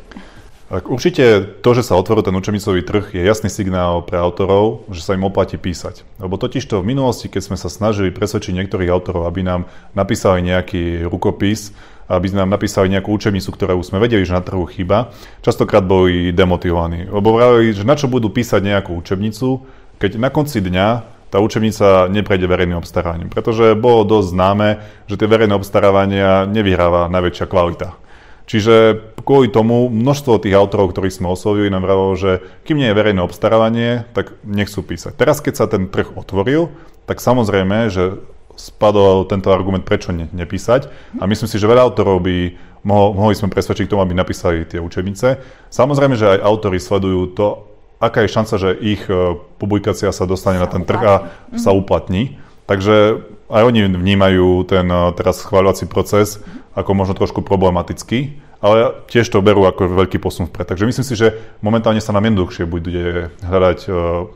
Tak 0.67 0.91
určite 0.91 1.47
to, 1.63 1.71
že 1.79 1.87
sa 1.87 1.95
otvoril 1.95 2.27
ten 2.27 2.35
učebnicový 2.35 2.83
trh, 2.83 3.15
je 3.15 3.23
jasný 3.23 3.47
signál 3.47 4.03
pre 4.03 4.19
autorov, 4.19 4.83
že 4.91 4.99
sa 4.99 5.15
im 5.15 5.23
oplatí 5.23 5.55
písať. 5.55 6.03
Lebo 6.19 6.35
totiž 6.35 6.67
to 6.67 6.83
v 6.83 6.91
minulosti, 6.91 7.31
keď 7.31 7.43
sme 7.47 7.57
sa 7.59 7.71
snažili 7.71 8.11
presvedčiť 8.11 8.51
niektorých 8.51 8.91
autorov, 8.91 9.31
aby 9.31 9.47
nám 9.47 9.71
napísali 9.95 10.43
nejaký 10.43 11.07
rukopis, 11.07 11.71
aby 12.11 12.27
sme 12.27 12.43
nám 12.43 12.51
napísali 12.51 12.91
nejakú 12.91 13.15
učebnicu, 13.15 13.47
ktorú 13.47 13.79
sme 13.87 14.03
vedeli, 14.03 14.27
že 14.27 14.35
na 14.35 14.43
trhu 14.43 14.67
chýba, 14.67 15.15
častokrát 15.47 15.87
boli 15.87 16.35
demotivovaní. 16.35 17.07
Lebo 17.15 17.39
vravili, 17.39 17.71
že 17.71 17.87
na 17.87 17.95
čo 17.95 18.11
budú 18.11 18.35
písať 18.35 18.59
nejakú 18.59 18.91
učebnicu, 18.99 19.63
keď 20.03 20.19
na 20.19 20.35
konci 20.35 20.59
dňa 20.59 21.15
tá 21.31 21.39
učebnica 21.43 22.11
neprejde 22.11 22.47
verejným 22.47 22.83
obstarávaním. 22.83 23.31
Pretože 23.31 23.79
bolo 23.79 24.03
dosť 24.03 24.35
známe, 24.35 24.69
že 25.07 25.15
tie 25.15 25.31
verejné 25.31 25.55
obstarávania 25.55 26.43
nevyhráva 26.47 27.07
najväčšia 27.07 27.47
kvalita. 27.47 28.06
Čiže 28.47 29.03
kvôli 29.27 29.51
tomu 29.51 29.91
množstvo 29.91 30.39
tých 30.39 30.55
autorov, 30.55 30.95
ktorých 30.95 31.19
sme 31.19 31.29
oslovili, 31.35 31.67
nám 31.67 31.83
vravalo, 31.83 32.15
že 32.15 32.31
kým 32.63 32.79
nie 32.79 32.89
je 32.95 32.99
verejné 32.99 33.21
obstarávanie, 33.21 34.07
tak 34.15 34.39
nechcú 34.47 34.87
písať. 34.87 35.19
Teraz, 35.19 35.43
keď 35.43 35.55
sa 35.59 35.67
ten 35.67 35.91
trh 35.91 36.15
otvoril, 36.15 36.71
tak 37.11 37.19
samozrejme, 37.19 37.91
že 37.91 38.23
spadol 38.55 39.27
tento 39.29 39.53
argument, 39.53 39.85
prečo 39.85 40.15
ne, 40.15 40.31
nepísať. 40.33 40.89
A 41.21 41.27
myslím 41.29 41.51
si, 41.51 41.61
že 41.61 41.69
veľa 41.69 41.91
autorov 41.91 42.23
by 42.25 42.57
mohol, 42.87 43.13
mohli 43.19 43.35
sme 43.35 43.53
presvedčiť 43.53 43.91
k 43.91 43.93
tomu, 43.93 44.07
aby 44.07 44.15
napísali 44.15 44.65
tie 44.65 44.81
učebnice. 44.81 45.43
Samozrejme, 45.69 46.15
že 46.15 46.39
aj 46.39 46.45
autori 46.47 46.81
sledujú 46.81 47.37
to, 47.37 47.67
aká 47.99 48.25
je 48.25 48.33
šanca, 48.33 48.55
že 48.57 48.71
ich 48.79 49.03
e, 49.11 49.37
publikácia 49.61 50.09
sa 50.15 50.25
dostane 50.25 50.63
na 50.63 50.71
ten 50.71 50.87
trh 50.87 51.03
a 51.03 51.15
sa 51.59 51.75
uplatní. 51.75 52.39
Takže 52.71 53.27
aj 53.47 53.63
oni 53.63 53.87
vnímajú 53.87 54.67
ten 54.67 54.87
e, 54.87 54.97
teraz 55.15 55.43
schváľovací 55.43 55.87
proces 55.87 56.43
ako 56.75 56.93
možno 56.93 57.15
trošku 57.17 57.41
problematický, 57.41 58.37
ale 58.61 59.07
tiež 59.09 59.31
to 59.31 59.45
berú 59.45 59.65
ako 59.65 59.87
veľký 59.87 60.19
posun 60.19 60.51
vpred. 60.51 60.67
Takže 60.75 60.89
myslím 60.89 61.07
si, 61.07 61.15
že 61.15 61.39
momentálne 61.63 62.03
sa 62.03 62.13
nám 62.13 62.27
jednoduchšie 62.27 62.65
bude 62.67 63.31
hľadať 63.41 63.79
e, 63.87 63.91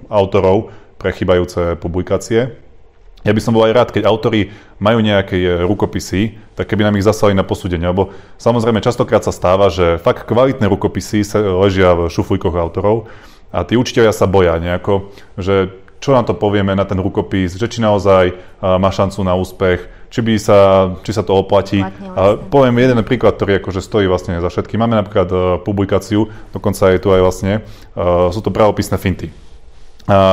autorov 0.08 0.70
pre 1.00 1.10
chybajúce 1.10 1.80
publikácie. 1.80 2.54
ja 3.24 3.32
by 3.32 3.40
som 3.40 3.52
bol 3.56 3.64
aj 3.64 3.72
rád, 3.76 3.88
keď 3.92 4.04
autory 4.06 4.54
majú 4.78 5.02
nejaké 5.02 5.36
e, 5.36 5.48
rukopisy, 5.66 6.38
tak 6.54 6.70
keby 6.70 6.86
nám 6.86 6.96
ich 6.96 7.08
zaslali 7.08 7.34
na 7.34 7.42
posúdenie. 7.42 7.90
Lebo 7.90 8.14
samozrejme 8.38 8.84
častokrát 8.84 9.26
sa 9.26 9.34
stáva, 9.34 9.68
že 9.68 9.98
fakt 9.98 10.24
kvalitné 10.24 10.70
rukopisy 10.70 11.26
sa 11.26 11.42
ležia 11.42 11.92
v 11.98 12.06
šuflíkoch 12.08 12.54
autorov 12.54 13.10
a 13.50 13.66
tí 13.66 13.74
učiteľia 13.74 14.14
sa 14.14 14.30
boja 14.30 14.54
nejako, 14.62 15.10
že 15.34 15.74
čo 16.00 16.16
nám 16.16 16.24
to 16.24 16.34
povieme 16.34 16.72
na 16.72 16.88
ten 16.88 16.96
rukopis, 16.96 17.60
že 17.60 17.68
či 17.68 17.84
naozaj 17.84 18.32
má 18.60 18.88
šancu 18.88 19.20
na 19.20 19.36
úspech, 19.36 19.84
či, 20.10 20.20
by 20.26 20.34
sa, 20.40 20.58
či 21.06 21.14
sa 21.14 21.22
to 21.22 21.36
oplatí. 21.36 21.84
A 21.84 22.40
poviem 22.40 22.82
jeden 22.82 22.98
príklad, 23.06 23.38
ktorý 23.38 23.62
akože 23.62 23.84
stojí 23.84 24.10
vlastne 24.10 24.42
za 24.42 24.50
všetky. 24.50 24.74
Máme 24.74 24.98
napríklad 24.98 25.28
uh, 25.30 25.40
publikáciu, 25.62 26.26
dokonca 26.50 26.90
je 26.90 26.98
tu 26.98 27.14
aj 27.14 27.20
vlastne, 27.22 27.52
uh, 27.94 28.32
sú 28.34 28.42
to 28.42 28.50
pravopisné 28.50 28.98
finty. 28.98 29.30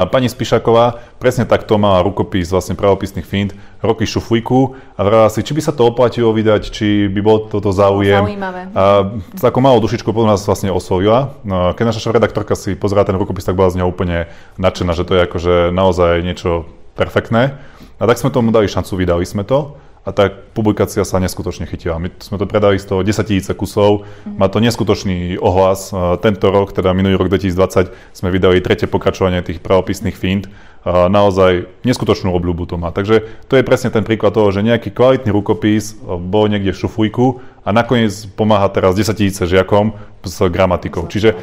Pani 0.10 0.25
Spišaková 0.25 0.98
presne 1.22 1.46
takto 1.46 1.77
mala 1.77 2.01
rukopis 2.01 2.50
vlastne 2.50 2.74
pravopisných 2.74 3.25
fint, 3.25 3.51
roky 3.81 4.10
šuflíku 4.10 4.74
a 4.98 5.01
vrala 5.05 5.29
si, 5.29 5.46
či 5.46 5.53
by 5.53 5.62
sa 5.62 5.74
to 5.74 5.86
oplatilo 5.86 6.34
vydať, 6.34 6.62
či 6.74 7.05
by 7.05 7.19
bol 7.22 7.46
toto 7.46 7.69
záujem. 7.69 8.25
Zaujímavé. 8.25 8.74
A 8.74 9.13
takou 9.38 9.62
malou 9.62 9.77
dušičkou 9.81 10.10
potom 10.10 10.29
nás 10.29 10.41
vlastne 10.41 10.74
oslovila. 10.74 11.38
No, 11.46 11.77
keď 11.77 11.93
naša 11.93 12.10
redaktorka 12.10 12.57
si 12.57 12.74
pozerá 12.74 13.05
ten 13.05 13.17
rukopis, 13.17 13.46
tak 13.46 13.53
bola 13.53 13.69
z 13.69 13.81
neho 13.81 13.89
úplne 13.89 14.29
nadšená, 14.57 14.98
že 14.98 15.05
to 15.05 15.13
je 15.13 15.22
akože 15.29 15.55
naozaj 15.69 16.25
niečo 16.25 16.65
perfektné. 16.98 17.56
A 17.98 18.04
tak 18.10 18.18
sme 18.18 18.34
tomu 18.34 18.50
dali 18.50 18.66
šancu, 18.66 18.98
vydali 18.98 19.25
sme 19.25 19.46
to 19.46 19.77
a 20.08 20.16
tá 20.16 20.32
publikácia 20.32 21.04
sa 21.04 21.20
neskutočne 21.20 21.68
chytila. 21.68 22.00
My 22.00 22.08
sme 22.24 22.39
to 22.39 22.48
predali 22.48 22.80
z 22.80 22.88
toho 22.88 23.04
10 23.04 23.27
tisíce 23.27 23.51
kusov, 23.51 24.08
mm. 24.24 24.39
má 24.39 24.48
to 24.48 24.63
neskutočný 24.63 25.36
ohlas. 25.36 25.92
Tento 26.24 26.48
rok, 26.48 26.72
teda 26.72 26.96
minulý 26.96 27.20
rok 27.20 27.27
2020, 27.27 27.92
sme 28.16 28.32
vydali 28.32 28.63
tretie 28.63 28.88
pokračovanie 28.88 29.44
tých 29.44 29.60
pravopisných 29.60 30.16
fint 30.16 30.48
naozaj 30.88 31.68
neskutočnú 31.84 32.32
obľúbu 32.32 32.63
to 32.72 32.80
má. 32.80 32.96
Takže 32.96 33.27
to 33.51 33.60
je 33.60 33.68
presne 33.68 33.92
ten 33.92 34.08
príklad 34.08 34.32
toho, 34.32 34.48
že 34.56 34.63
nejaký 34.63 34.96
kvalitný 34.96 35.36
rukopis 35.36 36.00
bol 36.08 36.48
niekde 36.48 36.72
v 36.72 36.80
šuflíku 36.80 37.44
a 37.61 37.69
nakoniec 37.75 38.25
pomáha 38.33 38.65
teraz 38.73 38.97
10 38.97 39.13
tisíce 39.13 39.43
žiakom 39.45 39.93
s 40.27 40.43
gramatikou. 40.49 41.07
Čiže 41.07 41.37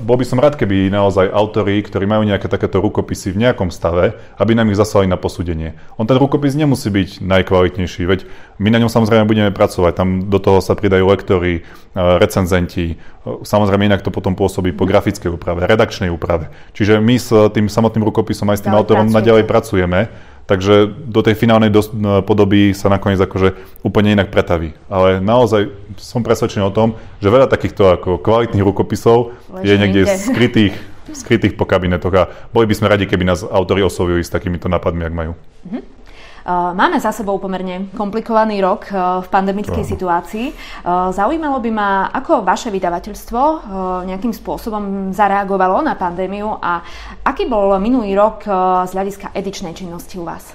bol 0.00 0.16
by 0.16 0.24
som 0.24 0.40
rád, 0.40 0.56
keby 0.56 0.88
naozaj 0.88 1.28
autori, 1.28 1.82
ktorí 1.82 2.06
majú 2.08 2.24
nejaké 2.24 2.48
takéto 2.48 2.80
rukopisy 2.80 3.32
v 3.32 3.48
nejakom 3.48 3.68
stave, 3.72 4.16
aby 4.36 4.52
nám 4.56 4.68
ich 4.72 4.80
zaslali 4.80 5.08
na 5.08 5.16
posúdenie. 5.20 5.76
On 6.00 6.08
ten 6.08 6.16
rukopis 6.16 6.56
nemusí 6.56 6.88
byť 6.88 7.20
najkvalitnejší, 7.20 8.02
veď 8.04 8.20
my 8.60 8.68
na 8.70 8.80
ňom 8.80 8.92
samozrejme 8.92 9.28
budeme 9.28 9.50
pracovať. 9.52 9.92
Tam 9.98 10.08
do 10.30 10.38
toho 10.40 10.60
sa 10.64 10.76
pridajú 10.78 11.04
lektory, 11.04 11.64
recenzenti. 11.96 12.96
Samozrejme 13.24 13.88
inak 13.88 14.04
to 14.04 14.12
potom 14.12 14.36
pôsobí 14.36 14.72
po 14.72 14.84
grafickej 14.84 15.32
úprave, 15.32 15.64
redakčnej 15.64 16.12
úprave. 16.12 16.52
Čiže 16.76 17.00
my 17.00 17.16
s 17.16 17.32
tým 17.52 17.68
samotným 17.72 18.04
rukopisom 18.08 18.48
aj 18.52 18.60
s 18.60 18.64
tým 18.64 18.74
tým 18.74 18.82
autorom 18.82 19.06
naďalej 19.06 19.46
pracujeme, 19.46 20.10
takže 20.44 20.88
do 20.88 21.20
tej 21.24 21.34
finálnej 21.34 21.72
dos- 21.72 21.92
podoby 22.24 22.76
sa 22.76 22.92
nakoniec 22.92 23.20
akože 23.20 23.80
úplne 23.80 24.12
inak 24.12 24.28
pretaví. 24.28 24.76
Ale 24.92 25.20
naozaj 25.20 25.72
som 25.96 26.20
presvedčený 26.20 26.68
o 26.68 26.74
tom, 26.74 26.96
že 27.20 27.32
veľa 27.32 27.48
takýchto 27.48 27.88
ako 28.00 28.20
kvalitných 28.20 28.64
rukopisov 28.64 29.36
Lež 29.50 29.64
je 29.64 29.76
niekde 29.80 30.00
skrytých, 30.04 30.74
skrytých 31.12 31.56
po 31.56 31.64
kabinetoch 31.64 32.14
a 32.16 32.28
boli 32.52 32.68
by 32.68 32.74
sme 32.76 32.90
radi, 32.92 33.08
keby 33.08 33.24
nás 33.24 33.44
autori 33.44 33.80
oslovili 33.80 34.20
s 34.20 34.32
takýmito 34.32 34.68
nápadmi, 34.68 35.02
ak 35.04 35.14
majú. 35.14 35.32
Mm-hmm. 35.34 36.03
Máme 36.52 37.00
za 37.00 37.08
sebou 37.08 37.40
pomerne 37.40 37.88
komplikovaný 37.96 38.60
rok 38.60 38.92
eh, 38.92 39.00
v 39.24 39.28
pandemickej 39.32 39.80
no. 39.80 39.88
situácii. 39.88 40.46
Eh, 40.52 40.54
zaujímalo 41.16 41.56
by 41.64 41.70
ma, 41.72 41.90
ako 42.12 42.44
vaše 42.44 42.68
vydavateľstvo 42.68 43.40
eh, 43.40 43.58
nejakým 44.12 44.36
spôsobom 44.36 45.16
zareagovalo 45.16 45.80
na 45.80 45.96
pandémiu 45.96 46.60
a 46.60 46.84
aký 47.24 47.48
bol 47.48 47.72
minulý 47.80 48.12
rok 48.12 48.44
z 48.84 48.92
hľadiska 48.92 49.32
edičnej 49.32 49.72
činnosti 49.72 50.20
u 50.20 50.28
vás? 50.28 50.52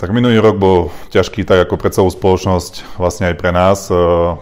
Tak 0.00 0.10
minulý 0.10 0.42
rok 0.42 0.58
bol 0.58 0.90
ťažký 1.14 1.46
tak 1.46 1.68
ako 1.68 1.78
pre 1.78 1.92
celú 1.94 2.10
spoločnosť, 2.10 2.98
vlastne 2.98 3.30
aj 3.30 3.36
pre 3.38 3.54
nás. 3.54 3.86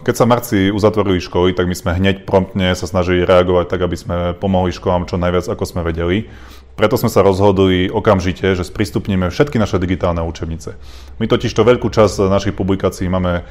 Keď 0.00 0.14
sa 0.16 0.24
marci 0.24 0.72
uzatvorili 0.72 1.20
školy, 1.20 1.52
tak 1.52 1.68
my 1.68 1.76
sme 1.76 2.00
hneď 2.00 2.24
promptne 2.24 2.72
sa 2.72 2.88
snažili 2.88 3.28
reagovať 3.28 3.68
tak, 3.68 3.84
aby 3.84 3.96
sme 3.98 4.16
pomohli 4.40 4.72
školám 4.72 5.04
čo 5.04 5.20
najviac, 5.20 5.52
ako 5.52 5.64
sme 5.68 5.84
vedeli. 5.84 6.32
Preto 6.80 6.96
sme 6.96 7.12
sa 7.12 7.20
rozhodli 7.20 7.92
okamžite, 7.92 8.56
že 8.56 8.64
sprístupníme 8.64 9.28
všetky 9.28 9.60
naše 9.60 9.76
digitálne 9.76 10.24
učebnice. 10.24 10.80
My 11.20 11.28
totiž 11.28 11.52
to 11.52 11.60
veľkú 11.60 11.92
časť 11.92 12.24
našich 12.32 12.56
publikácií 12.56 13.04
máme 13.04 13.44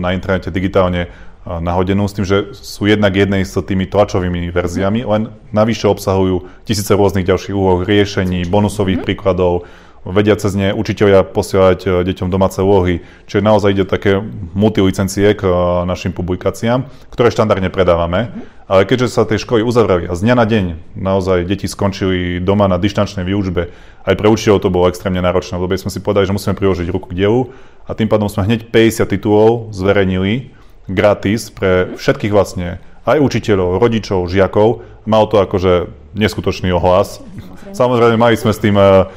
na 0.00 0.08
internete 0.16 0.48
digitálne 0.48 1.12
nahodenú 1.44 2.08
s 2.08 2.16
tým, 2.16 2.24
že 2.24 2.56
sú 2.56 2.88
jednak 2.88 3.12
jednej 3.12 3.44
s 3.44 3.52
tými 3.52 3.84
tlačovými 3.84 4.48
verziami, 4.48 5.04
len 5.04 5.28
navyše 5.52 5.92
obsahujú 5.92 6.48
tisíce 6.64 6.88
rôznych 6.96 7.28
ďalších 7.28 7.52
úloh, 7.52 7.84
riešení, 7.84 8.48
bonusových 8.48 9.04
mm-hmm. 9.04 9.08
príkladov, 9.12 9.68
vedia 10.08 10.34
cez 10.40 10.56
ne 10.56 10.72
učiteľia 10.72 11.24
posielať 11.24 11.80
e, 11.84 11.88
deťom 12.08 12.32
domáce 12.32 12.58
úlohy. 12.64 13.04
Čiže 13.28 13.44
naozaj 13.44 13.70
ide 13.76 13.84
také 13.84 14.24
multilicencie 14.56 15.36
k 15.36 15.42
e, 15.44 15.52
našim 15.84 16.16
publikáciám, 16.16 16.88
ktoré 17.12 17.28
štandardne 17.28 17.68
predávame. 17.68 18.32
Ale 18.68 18.84
keďže 18.84 19.16
sa 19.16 19.24
tie 19.24 19.40
školy 19.40 19.64
uzavreli 19.64 20.08
a 20.08 20.12
z 20.12 20.28
dňa 20.28 20.34
na 20.36 20.44
deň 20.44 20.64
naozaj 20.92 21.48
deti 21.48 21.64
skončili 21.64 22.36
doma 22.36 22.68
na 22.68 22.76
dištančnej 22.76 23.24
výučbe, 23.24 23.72
aj 24.04 24.14
pre 24.16 24.28
učiteľov 24.28 24.60
to 24.60 24.68
bolo 24.68 24.88
extrémne 24.92 25.24
náročné, 25.24 25.56
lebo 25.56 25.72
sme 25.72 25.88
si 25.88 26.04
povedali, 26.04 26.28
že 26.28 26.36
musíme 26.36 26.52
priložiť 26.52 26.92
ruku 26.92 27.12
k 27.12 27.24
dielu 27.24 27.48
a 27.88 27.96
tým 27.96 28.12
pádom 28.12 28.28
sme 28.28 28.44
hneď 28.44 28.68
50 28.68 29.08
titulov 29.08 29.72
zverejnili 29.72 30.52
gratis 30.84 31.48
pre 31.48 31.96
všetkých 31.96 32.32
vlastne 32.32 32.80
aj 33.08 33.24
učiteľov, 33.24 33.80
rodičov, 33.80 34.28
žiakov. 34.28 34.84
Mal 35.08 35.24
to 35.32 35.40
akože 35.40 35.88
neskutočný 36.12 36.68
ohlas. 36.76 37.24
Samozrejme, 37.72 38.20
mali 38.20 38.36
sme 38.36 38.52
s 38.52 38.60
tým 38.60 38.76
e, 38.76 39.08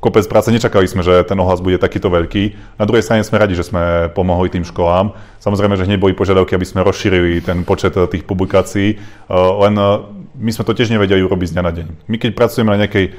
kopec 0.00 0.24
práce, 0.30 0.52
nečakali 0.54 0.86
sme, 0.86 1.02
že 1.02 1.26
ten 1.26 1.38
ohlas 1.38 1.62
bude 1.62 1.80
takýto 1.80 2.10
veľký. 2.10 2.76
Na 2.78 2.84
druhej 2.86 3.02
strane 3.02 3.26
sme 3.26 3.40
radi, 3.40 3.58
že 3.58 3.66
sme 3.66 4.10
pomohli 4.14 4.50
tým 4.50 4.62
školám. 4.62 5.14
Samozrejme, 5.42 5.74
že 5.74 5.86
hneď 5.86 5.98
boli 5.98 6.14
požiadavky, 6.14 6.54
aby 6.54 6.66
sme 6.66 6.86
rozšírili 6.86 7.42
ten 7.42 7.62
počet 7.66 7.94
tých 7.94 8.26
publikácií, 8.26 8.98
uh, 8.98 9.62
len 9.66 9.74
uh, 9.78 10.06
my 10.36 10.50
sme 10.52 10.68
to 10.68 10.76
tiež 10.76 10.92
nevedeli 10.92 11.24
urobiť 11.24 11.48
z 11.48 11.54
dňa 11.56 11.64
na 11.64 11.72
deň. 11.72 11.86
My 12.12 12.16
keď 12.20 12.30
pracujeme 12.36 12.68
na 12.68 12.84
nejakej 12.84 13.16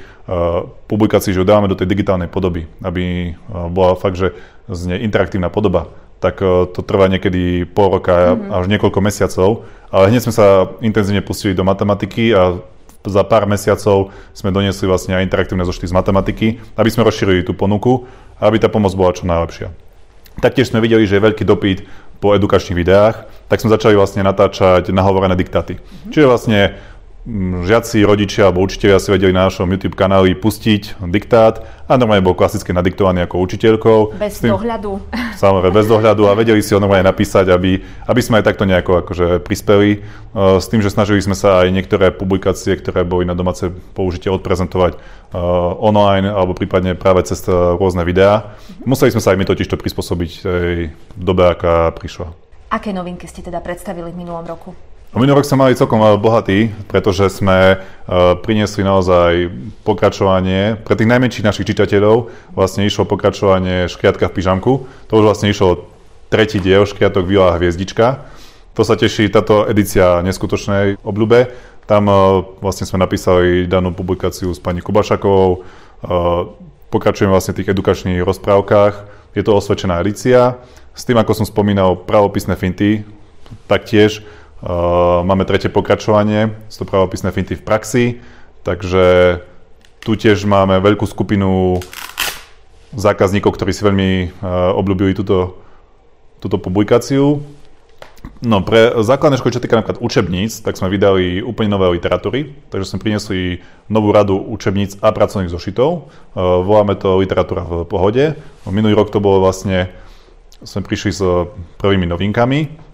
publikácii, 0.86 1.34
že 1.34 1.42
ju 1.42 1.46
dávame 1.48 1.66
do 1.66 1.74
tej 1.74 1.90
digitálnej 1.90 2.30
podoby, 2.30 2.70
aby 2.78 3.34
bola 3.74 3.98
fakt, 3.98 4.20
že 4.20 4.38
znie 4.70 5.02
interaktívna 5.02 5.50
podoba, 5.50 5.90
tak 6.22 6.38
to 6.38 6.80
trvá 6.84 7.10
niekedy 7.10 7.66
pol 7.66 7.98
roka 7.98 8.38
mm-hmm. 8.38 8.54
až 8.54 8.64
niekoľko 8.70 8.98
mesiacov. 9.02 9.66
Ale 9.88 10.14
hneď 10.14 10.28
sme 10.28 10.34
sa 10.36 10.46
intenzívne 10.84 11.24
pustili 11.24 11.58
do 11.58 11.64
matematiky 11.64 12.30
a 12.36 12.60
za 13.08 13.24
pár 13.24 13.48
mesiacov 13.48 14.14
sme 14.36 14.52
doniesli 14.52 14.84
vlastne 14.86 15.16
aj 15.16 15.24
interaktívne 15.24 15.64
zošty 15.64 15.88
z 15.88 15.96
matematiky, 15.96 16.46
aby 16.76 16.90
sme 16.92 17.04
rozšírili 17.08 17.42
tú 17.42 17.56
ponuku 17.56 18.06
a 18.38 18.46
aby 18.46 18.60
tá 18.60 18.68
pomoc 18.70 18.92
bola 18.94 19.16
čo 19.16 19.26
najlepšia. 19.26 19.72
Taktiež 20.38 20.70
sme 20.70 20.78
videli, 20.78 21.02
že 21.08 21.18
je 21.18 21.26
veľký 21.26 21.42
dopyt 21.42 21.82
po 22.22 22.34
edukačných 22.34 22.78
videách, 22.78 23.26
tak 23.50 23.58
sme 23.58 23.74
začali 23.74 23.94
vlastne 23.98 24.22
natáčať 24.22 24.90
nahovorené 24.94 25.34
diktáty. 25.34 25.78
Mm-hmm. 25.78 26.10
Čiže 26.14 26.26
vlastne 26.30 26.58
žiaci, 27.68 28.08
rodičia 28.08 28.48
alebo 28.48 28.64
učiteľia 28.64 28.96
si 28.96 29.12
vedeli 29.12 29.36
na 29.36 29.52
našom 29.52 29.68
YouTube 29.68 30.00
kanáli 30.00 30.32
pustiť 30.32 30.96
diktát 31.12 31.60
a 31.84 32.00
normálne 32.00 32.24
bol 32.24 32.32
klasicky 32.32 32.72
nadiktovaný 32.72 33.28
ako 33.28 33.44
učiteľkou. 33.44 33.98
Bez 34.16 34.40
tým, 34.40 34.56
dohľadu. 34.56 34.96
Samozrejme, 35.42 35.76
bez 35.76 35.86
dohľadu 35.92 36.24
a 36.24 36.32
vedeli 36.32 36.64
si 36.64 36.72
ho 36.72 36.80
normálne 36.80 37.04
napísať, 37.04 37.52
aby, 37.52 37.84
aby 38.08 38.20
sme 38.24 38.40
aj 38.40 38.48
takto 38.48 38.64
nejako 38.64 39.04
akože 39.04 39.44
prispeli. 39.44 40.00
Uh, 40.32 40.56
s 40.56 40.72
tým, 40.72 40.80
že 40.80 40.88
snažili 40.88 41.20
sme 41.20 41.36
sa 41.36 41.60
aj 41.64 41.68
niektoré 41.68 42.08
publikácie, 42.08 42.72
ktoré 42.80 43.04
boli 43.04 43.28
na 43.28 43.36
domáce 43.36 43.68
použitie 43.92 44.32
odprezentovať 44.32 44.96
uh, 44.96 45.76
online 45.84 46.32
alebo 46.32 46.56
prípadne 46.56 46.96
práve 46.96 47.28
cez 47.28 47.44
uh, 47.44 47.76
rôzne 47.76 48.08
videá. 48.08 48.56
Museli 48.88 49.12
sme 49.12 49.20
sa 49.20 49.36
aj 49.36 49.38
my 49.40 49.44
totiž 49.44 49.68
to 49.68 49.76
prispôsobiť 49.76 50.30
tej 50.40 50.96
dobe, 51.12 51.44
aká 51.44 51.92
prišla. 51.92 52.32
Aké 52.72 52.96
novinky 52.96 53.28
ste 53.28 53.44
teda 53.44 53.60
predstavili 53.60 54.12
v 54.12 54.16
minulom 54.16 54.44
roku? 54.48 54.72
Minulý 55.16 55.40
rok 55.40 55.48
sme 55.48 55.64
mali 55.64 55.72
celkom 55.72 56.04
bohatý, 56.20 56.68
pretože 56.84 57.32
sme 57.32 57.80
uh, 57.80 58.36
priniesli 58.44 58.84
naozaj 58.84 59.48
pokračovanie. 59.80 60.76
Pre 60.84 60.92
tých 60.92 61.08
najmenších 61.08 61.48
našich 61.48 61.64
čitateľov 61.72 62.28
vlastne 62.52 62.84
išlo 62.84 63.08
pokračovanie 63.08 63.88
Škriatka 63.88 64.28
v 64.28 64.36
pyžamku. 64.36 64.72
To 65.08 65.12
už 65.16 65.24
vlastne 65.32 65.48
išlo 65.48 65.88
tretí 66.28 66.60
diel 66.60 66.84
Škriatok 66.84 67.24
Vila 67.24 67.56
hviezdička. 67.56 68.28
To 68.76 68.84
sa 68.84 69.00
teší 69.00 69.32
táto 69.32 69.64
edícia 69.64 70.20
neskutočnej 70.20 71.00
obľube. 71.00 71.56
Tam 71.88 72.04
uh, 72.04 72.44
vlastne 72.60 72.84
sme 72.84 73.00
napísali 73.00 73.64
danú 73.64 73.96
publikáciu 73.96 74.52
s 74.52 74.60
pani 74.60 74.84
Kubašakovou. 74.84 75.64
Uh, 76.04 76.52
pokračujeme 76.92 77.32
vlastne 77.32 77.56
v 77.56 77.64
tých 77.64 77.72
edukačných 77.72 78.20
rozprávkach. 78.28 79.08
Je 79.32 79.40
to 79.40 79.56
osvedčená 79.56 80.04
edícia. 80.04 80.60
S 80.92 81.08
tým, 81.08 81.16
ako 81.16 81.32
som 81.32 81.48
spomínal, 81.48 81.96
pravopisné 81.96 82.60
finty, 82.60 83.08
taktiež 83.64 84.20
máme 85.22 85.46
tretie 85.46 85.70
pokračovanie, 85.70 86.50
sú 86.66 86.82
to 86.82 86.90
pravopisné 86.90 87.30
finty 87.30 87.54
v 87.54 87.62
praxi, 87.62 88.04
takže 88.66 89.38
tu 90.02 90.18
tiež 90.18 90.46
máme 90.48 90.82
veľkú 90.82 91.06
skupinu 91.06 91.78
zákazníkov, 92.96 93.54
ktorí 93.54 93.70
si 93.70 93.84
veľmi 93.84 94.10
uh, 94.40 94.72
obľúbili 94.72 95.12
túto, 95.12 95.60
túto 96.40 96.56
publikáciu. 96.56 97.44
No, 98.42 98.66
pre 98.66 98.98
základné 98.98 99.38
školy, 99.38 99.54
čo 99.54 99.62
týka 99.62 99.78
napríklad 99.78 100.02
učebníc, 100.02 100.64
tak 100.64 100.74
sme 100.74 100.90
vydali 100.90 101.38
úplne 101.38 101.70
nové 101.70 101.86
literatúry, 101.94 102.56
takže 102.72 102.88
sme 102.90 103.02
priniesli 103.04 103.62
novú 103.86 104.10
radu 104.10 104.40
učebníc 104.40 104.98
a 105.04 105.14
pracovných 105.14 105.52
zošitov. 105.52 106.10
Uh, 106.34 106.64
voláme 106.64 106.96
to 106.96 107.20
literatúra 107.20 107.62
v 107.62 107.86
pohode. 107.86 108.34
Minulý 108.66 108.96
rok 108.96 109.12
to 109.12 109.22
bolo 109.22 109.44
vlastne, 109.44 109.92
sme 110.64 110.82
prišli 110.82 111.10
s 111.14 111.22
prvými 111.78 112.08
novinkami 112.08 112.87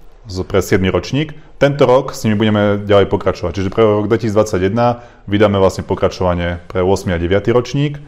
pre 0.49 0.61
7. 0.65 0.81
ročník. 0.89 1.37
Tento 1.61 1.85
rok 1.85 2.17
s 2.17 2.25
nimi 2.25 2.37
budeme 2.37 2.81
ďalej 2.81 3.07
pokračovať. 3.13 3.53
Čiže 3.61 3.71
pre 3.71 3.85
rok 3.85 4.09
2021 4.09 5.29
vydáme 5.29 5.61
vlastne 5.61 5.85
pokračovanie 5.85 6.65
pre 6.69 6.81
8. 6.81 7.13
a 7.13 7.19
9. 7.21 7.53
ročník. 7.53 8.01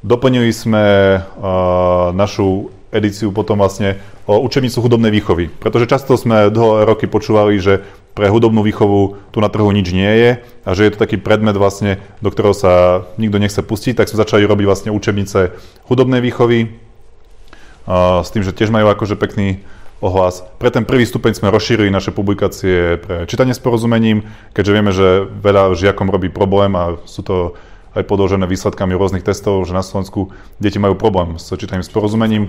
Doplnili 0.00 0.48
sme 0.50 0.84
uh, 1.20 2.10
našu 2.16 2.72
edíciu 2.90 3.30
potom 3.30 3.60
vlastne 3.60 4.00
o 4.26 4.42
učebnicu 4.42 4.82
hudobnej 4.82 5.14
výchovy. 5.14 5.46
Pretože 5.46 5.86
často 5.86 6.18
sme 6.18 6.50
dlho 6.50 6.88
roky 6.88 7.06
počúvali, 7.06 7.60
že 7.62 7.84
pre 8.16 8.26
hudobnú 8.26 8.66
výchovu 8.66 9.30
tu 9.30 9.38
na 9.38 9.46
trhu 9.46 9.70
nič 9.70 9.94
nie 9.94 10.10
je 10.10 10.30
a 10.66 10.70
že 10.74 10.90
je 10.90 10.92
to 10.92 11.02
taký 11.06 11.16
predmet 11.16 11.54
vlastne, 11.54 12.02
do 12.18 12.28
ktorého 12.34 12.56
sa 12.56 13.06
nikto 13.16 13.38
nechce 13.38 13.62
pustiť, 13.62 13.94
tak 13.94 14.10
sme 14.10 14.18
začali 14.18 14.42
robiť 14.42 14.66
vlastne 14.66 14.90
učebnice 14.90 15.54
hudobnej 15.86 16.18
výchovy 16.18 16.74
s 18.20 18.28
tým, 18.34 18.42
že 18.42 18.54
tiež 18.54 18.74
majú 18.74 18.90
akože 18.90 19.14
pekný 19.14 19.62
ohlas. 20.00 20.42
Pre 20.56 20.72
ten 20.72 20.88
prvý 20.88 21.04
stupeň 21.04 21.36
sme 21.36 21.52
rozšírili 21.52 21.92
naše 21.92 22.10
publikácie 22.10 22.96
pre 23.00 23.28
čítanie 23.28 23.52
s 23.52 23.60
porozumením, 23.60 24.24
keďže 24.56 24.72
vieme, 24.72 24.92
že 24.92 25.28
veľa 25.28 25.76
žiakom 25.76 26.08
robí 26.08 26.32
problém 26.32 26.72
a 26.74 26.96
sú 27.04 27.20
to 27.20 27.36
aj 27.90 28.06
podložené 28.06 28.46
výsledkami 28.46 28.94
rôznych 28.94 29.26
testov, 29.26 29.66
že 29.66 29.74
na 29.74 29.82
Slovensku 29.82 30.30
deti 30.62 30.78
majú 30.78 30.94
problém 30.94 31.42
s 31.42 31.50
čítaním 31.50 31.82
s 31.82 31.90
porozumením. 31.90 32.46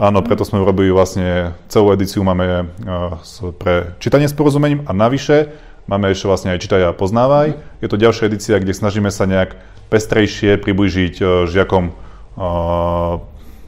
Áno, 0.00 0.24
preto 0.24 0.48
sme 0.48 0.64
urobili 0.64 0.88
vlastne 0.88 1.52
celú 1.68 1.92
edíciu 1.92 2.24
máme 2.24 2.72
uh, 2.88 3.20
pre 3.60 3.92
čítanie 4.00 4.24
s 4.24 4.32
porozumením 4.32 4.88
a 4.88 4.96
navyše 4.96 5.52
máme 5.92 6.08
ešte 6.08 6.24
vlastne 6.24 6.56
aj 6.56 6.64
čítaj 6.64 6.88
a 6.88 6.96
poznávaj. 6.96 7.52
Mm. 7.52 7.58
Je 7.84 7.88
to 7.88 8.00
ďalšia 8.00 8.32
edícia, 8.32 8.56
kde 8.56 8.72
snažíme 8.72 9.12
sa 9.12 9.28
nejak 9.28 9.60
pestrejšie 9.92 10.56
priblížiť 10.56 11.14
uh, 11.20 11.28
žiakom, 11.44 11.92
uh, 11.92 13.20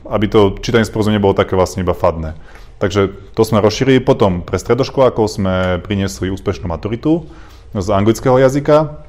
aby 0.09 0.25
to 0.25 0.57
čítanie 0.65 0.89
s 0.89 0.93
porozumením 0.93 1.21
bolo 1.21 1.37
také 1.37 1.53
vlastne 1.53 1.85
iba 1.85 1.93
fadné. 1.93 2.33
Takže 2.81 3.13
to 3.37 3.43
sme 3.45 3.61
rozšírili. 3.61 4.01
Potom 4.01 4.41
pre 4.41 4.57
stredoškolákov 4.57 5.29
sme 5.29 5.79
priniesli 5.85 6.33
úspešnú 6.33 6.67
maturitu 6.67 7.29
z 7.77 7.89
anglického 7.93 8.35
jazyka 8.41 9.07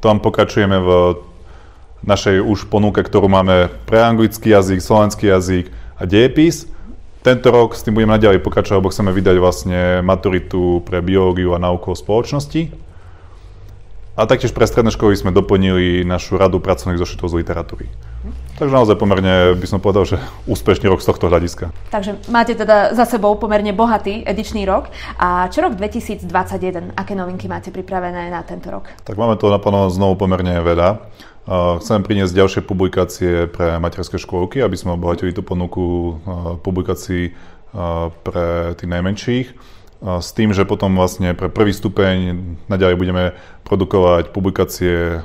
tam 0.00 0.16
pokračujeme 0.20 0.80
v 0.80 0.90
našej 2.08 2.40
už 2.40 2.72
ponuke, 2.72 3.04
ktorú 3.04 3.28
máme 3.28 3.68
pre 3.84 4.00
anglický 4.00 4.48
jazyk, 4.48 4.80
slovenský 4.80 5.28
jazyk 5.28 5.68
a 6.00 6.08
dejepis. 6.08 6.64
Tento 7.20 7.52
rok 7.52 7.76
s 7.76 7.84
tým 7.84 8.00
budeme 8.00 8.16
naďalej 8.16 8.40
pokračovať, 8.40 8.80
lebo 8.80 8.88
chceme 8.88 9.12
vydať 9.12 9.36
vlastne 9.36 10.00
maturitu 10.00 10.80
pre 10.88 11.04
biológiu 11.04 11.52
a 11.52 11.60
náuku 11.60 11.92
o 11.92 11.96
spoločnosti. 11.96 12.72
A 14.16 14.24
taktiež 14.24 14.56
pre 14.56 14.64
stredné 14.64 14.88
školy 14.88 15.20
sme 15.20 15.36
doplnili 15.36 16.00
našu 16.08 16.40
radu 16.40 16.64
pracovných 16.64 16.96
zošitov 16.96 17.28
z 17.28 17.44
literatúry. 17.44 17.92
Takže 18.60 18.76
naozaj 18.76 19.00
pomerne 19.00 19.56
by 19.56 19.64
som 19.64 19.80
povedal, 19.80 20.04
že 20.04 20.20
úspešný 20.44 20.92
rok 20.92 21.00
z 21.00 21.08
tohto 21.08 21.32
hľadiska. 21.32 21.72
Takže 21.88 22.20
máte 22.28 22.52
teda 22.52 22.92
za 22.92 23.08
sebou 23.08 23.32
pomerne 23.40 23.72
bohatý 23.72 24.20
edičný 24.20 24.68
rok. 24.68 24.92
A 25.16 25.48
čo 25.48 25.64
rok 25.64 25.80
2021? 25.80 26.92
Aké 26.92 27.16
novinky 27.16 27.48
máte 27.48 27.72
pripravené 27.72 28.28
na 28.28 28.44
tento 28.44 28.68
rok? 28.68 28.92
Tak 29.08 29.16
máme 29.16 29.40
to 29.40 29.48
naplno 29.48 29.88
znovu 29.88 30.20
pomerne 30.20 30.60
veľa. 30.60 31.08
Chcem 31.80 32.04
priniesť 32.04 32.36
ďalšie 32.36 32.60
publikácie 32.60 33.48
pre 33.48 33.80
materské 33.80 34.20
škôlky, 34.20 34.60
aby 34.60 34.76
sme 34.76 34.92
obohatili 34.92 35.32
tú 35.32 35.40
ponuku 35.40 36.20
publikácií 36.60 37.32
pre 38.20 38.76
tých 38.76 38.90
najmenších. 38.92 39.46
S 40.04 40.36
tým, 40.36 40.52
že 40.52 40.68
potom 40.68 41.00
vlastne 41.00 41.32
pre 41.32 41.48
prvý 41.48 41.72
stupeň 41.72 42.36
naďalej 42.68 42.96
budeme 43.00 43.24
produkovať 43.64 44.36
publikácie 44.36 45.24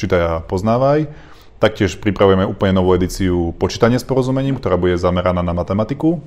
Čítaj 0.00 0.20
a 0.24 0.40
poznávaj 0.40 1.28
Taktiež 1.62 1.94
pripravujeme 2.02 2.42
úplne 2.42 2.74
novú 2.74 2.90
edíciu 2.90 3.54
počítania 3.54 3.94
s 3.94 4.02
porozumením, 4.02 4.58
ktorá 4.58 4.74
bude 4.74 4.98
zameraná 4.98 5.46
na 5.46 5.54
matematiku. 5.54 6.18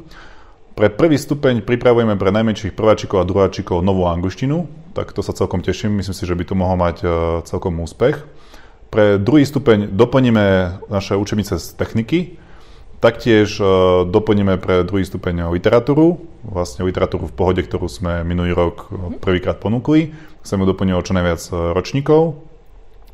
Pre 0.80 0.88
prvý 0.88 1.20
stupeň 1.20 1.60
pripravujeme 1.60 2.16
pre 2.16 2.32
najmenších 2.32 2.72
prváčikov 2.72 3.20
a 3.20 3.28
druháčikov 3.28 3.84
novú 3.84 4.08
angličtinu, 4.08 4.64
tak 4.96 5.12
to 5.12 5.20
sa 5.20 5.36
celkom 5.36 5.60
teším, 5.60 6.00
myslím 6.00 6.16
si, 6.16 6.24
že 6.24 6.40
by 6.40 6.44
to 6.48 6.56
mohol 6.56 6.80
mať 6.80 6.98
e, 7.04 7.08
celkom 7.52 7.84
úspech. 7.84 8.24
Pre 8.88 9.20
druhý 9.20 9.44
stupeň 9.44 9.92
doplníme 9.92 10.80
naše 10.88 11.20
učebnice 11.20 11.60
z 11.60 11.68
techniky, 11.76 12.40
taktiež 13.04 13.60
e, 13.60 13.64
doplníme 14.08 14.56
pre 14.64 14.88
druhý 14.88 15.04
stupeň 15.04 15.52
literatúru, 15.52 16.24
vlastne 16.48 16.88
literatúru 16.88 17.28
v 17.28 17.36
pohode, 17.36 17.60
ktorú 17.60 17.92
sme 17.92 18.24
minulý 18.24 18.56
rok 18.56 18.88
e, 18.88 19.20
prvýkrát 19.20 19.60
ponúkli. 19.60 20.16
Chceme 20.48 20.64
doplniť 20.64 20.96
o 20.96 21.04
čo 21.04 21.12
najviac 21.12 21.42
ročníkov. 21.76 22.40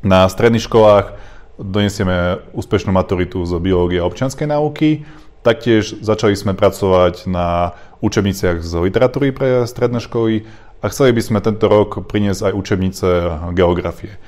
Na 0.06 0.26
stredných 0.30 0.66
školách 0.66 1.31
donesieme 1.62 2.42
úspešnú 2.52 2.90
maturitu 2.90 3.40
z 3.46 3.56
biológie 3.62 4.02
a 4.02 4.08
občianskej 4.10 4.50
náuky. 4.50 5.06
Taktiež 5.42 5.98
začali 6.02 6.38
sme 6.38 6.54
pracovať 6.54 7.26
na 7.26 7.74
učebniciach 8.02 8.62
z 8.62 8.72
literatúry 8.82 9.34
pre 9.34 9.66
stredné 9.66 10.02
školy 10.02 10.46
a 10.82 10.90
chceli 10.90 11.14
by 11.14 11.22
sme 11.22 11.38
tento 11.38 11.66
rok 11.70 12.06
priniesť 12.06 12.50
aj 12.50 12.52
učebnice 12.58 13.08
geografie. 13.54 14.18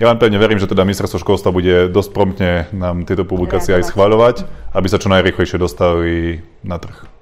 Ja 0.00 0.08
vám 0.08 0.16
pevne 0.16 0.40
verím, 0.40 0.56
že 0.56 0.70
teda 0.70 0.88
ministerstvo 0.88 1.20
školstva 1.20 1.52
bude 1.52 1.92
dosť 1.92 2.10
promptne 2.16 2.50
nám 2.72 3.04
tieto 3.04 3.28
publikácie 3.28 3.76
aj 3.76 3.92
schváľovať, 3.92 4.48
aby 4.72 4.86
sa 4.88 4.96
čo 4.96 5.12
najrychlejšie 5.12 5.60
dostali 5.60 6.40
na 6.64 6.80
trh. 6.80 7.19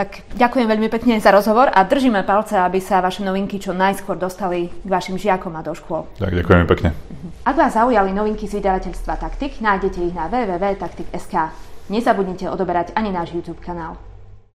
Tak 0.00 0.32
ďakujem 0.32 0.64
veľmi 0.64 0.88
pekne 0.88 1.20
za 1.20 1.28
rozhovor 1.28 1.68
a 1.68 1.84
držíme 1.84 2.24
palce, 2.24 2.56
aby 2.56 2.80
sa 2.80 3.04
vaše 3.04 3.20
novinky 3.20 3.60
čo 3.60 3.76
najskôr 3.76 4.16
dostali 4.16 4.72
k 4.72 4.88
vašim 4.88 5.20
žiakom 5.20 5.52
a 5.52 5.60
do 5.60 5.76
škôl. 5.76 6.08
Tak, 6.16 6.32
ďakujem 6.32 6.64
pekne. 6.72 6.96
Ak 7.44 7.52
vás 7.52 7.76
zaujali 7.76 8.08
novinky 8.16 8.48
z 8.48 8.64
vydavateľstva 8.64 9.20
Taktik, 9.20 9.60
nájdete 9.60 10.00
ich 10.00 10.16
na 10.16 10.32
www.taktik.sk. 10.32 11.52
Nezabudnite 11.92 12.48
odoberať 12.48 12.96
ani 12.96 13.12
náš 13.12 13.36
YouTube 13.36 13.60
kanál. 13.60 14.00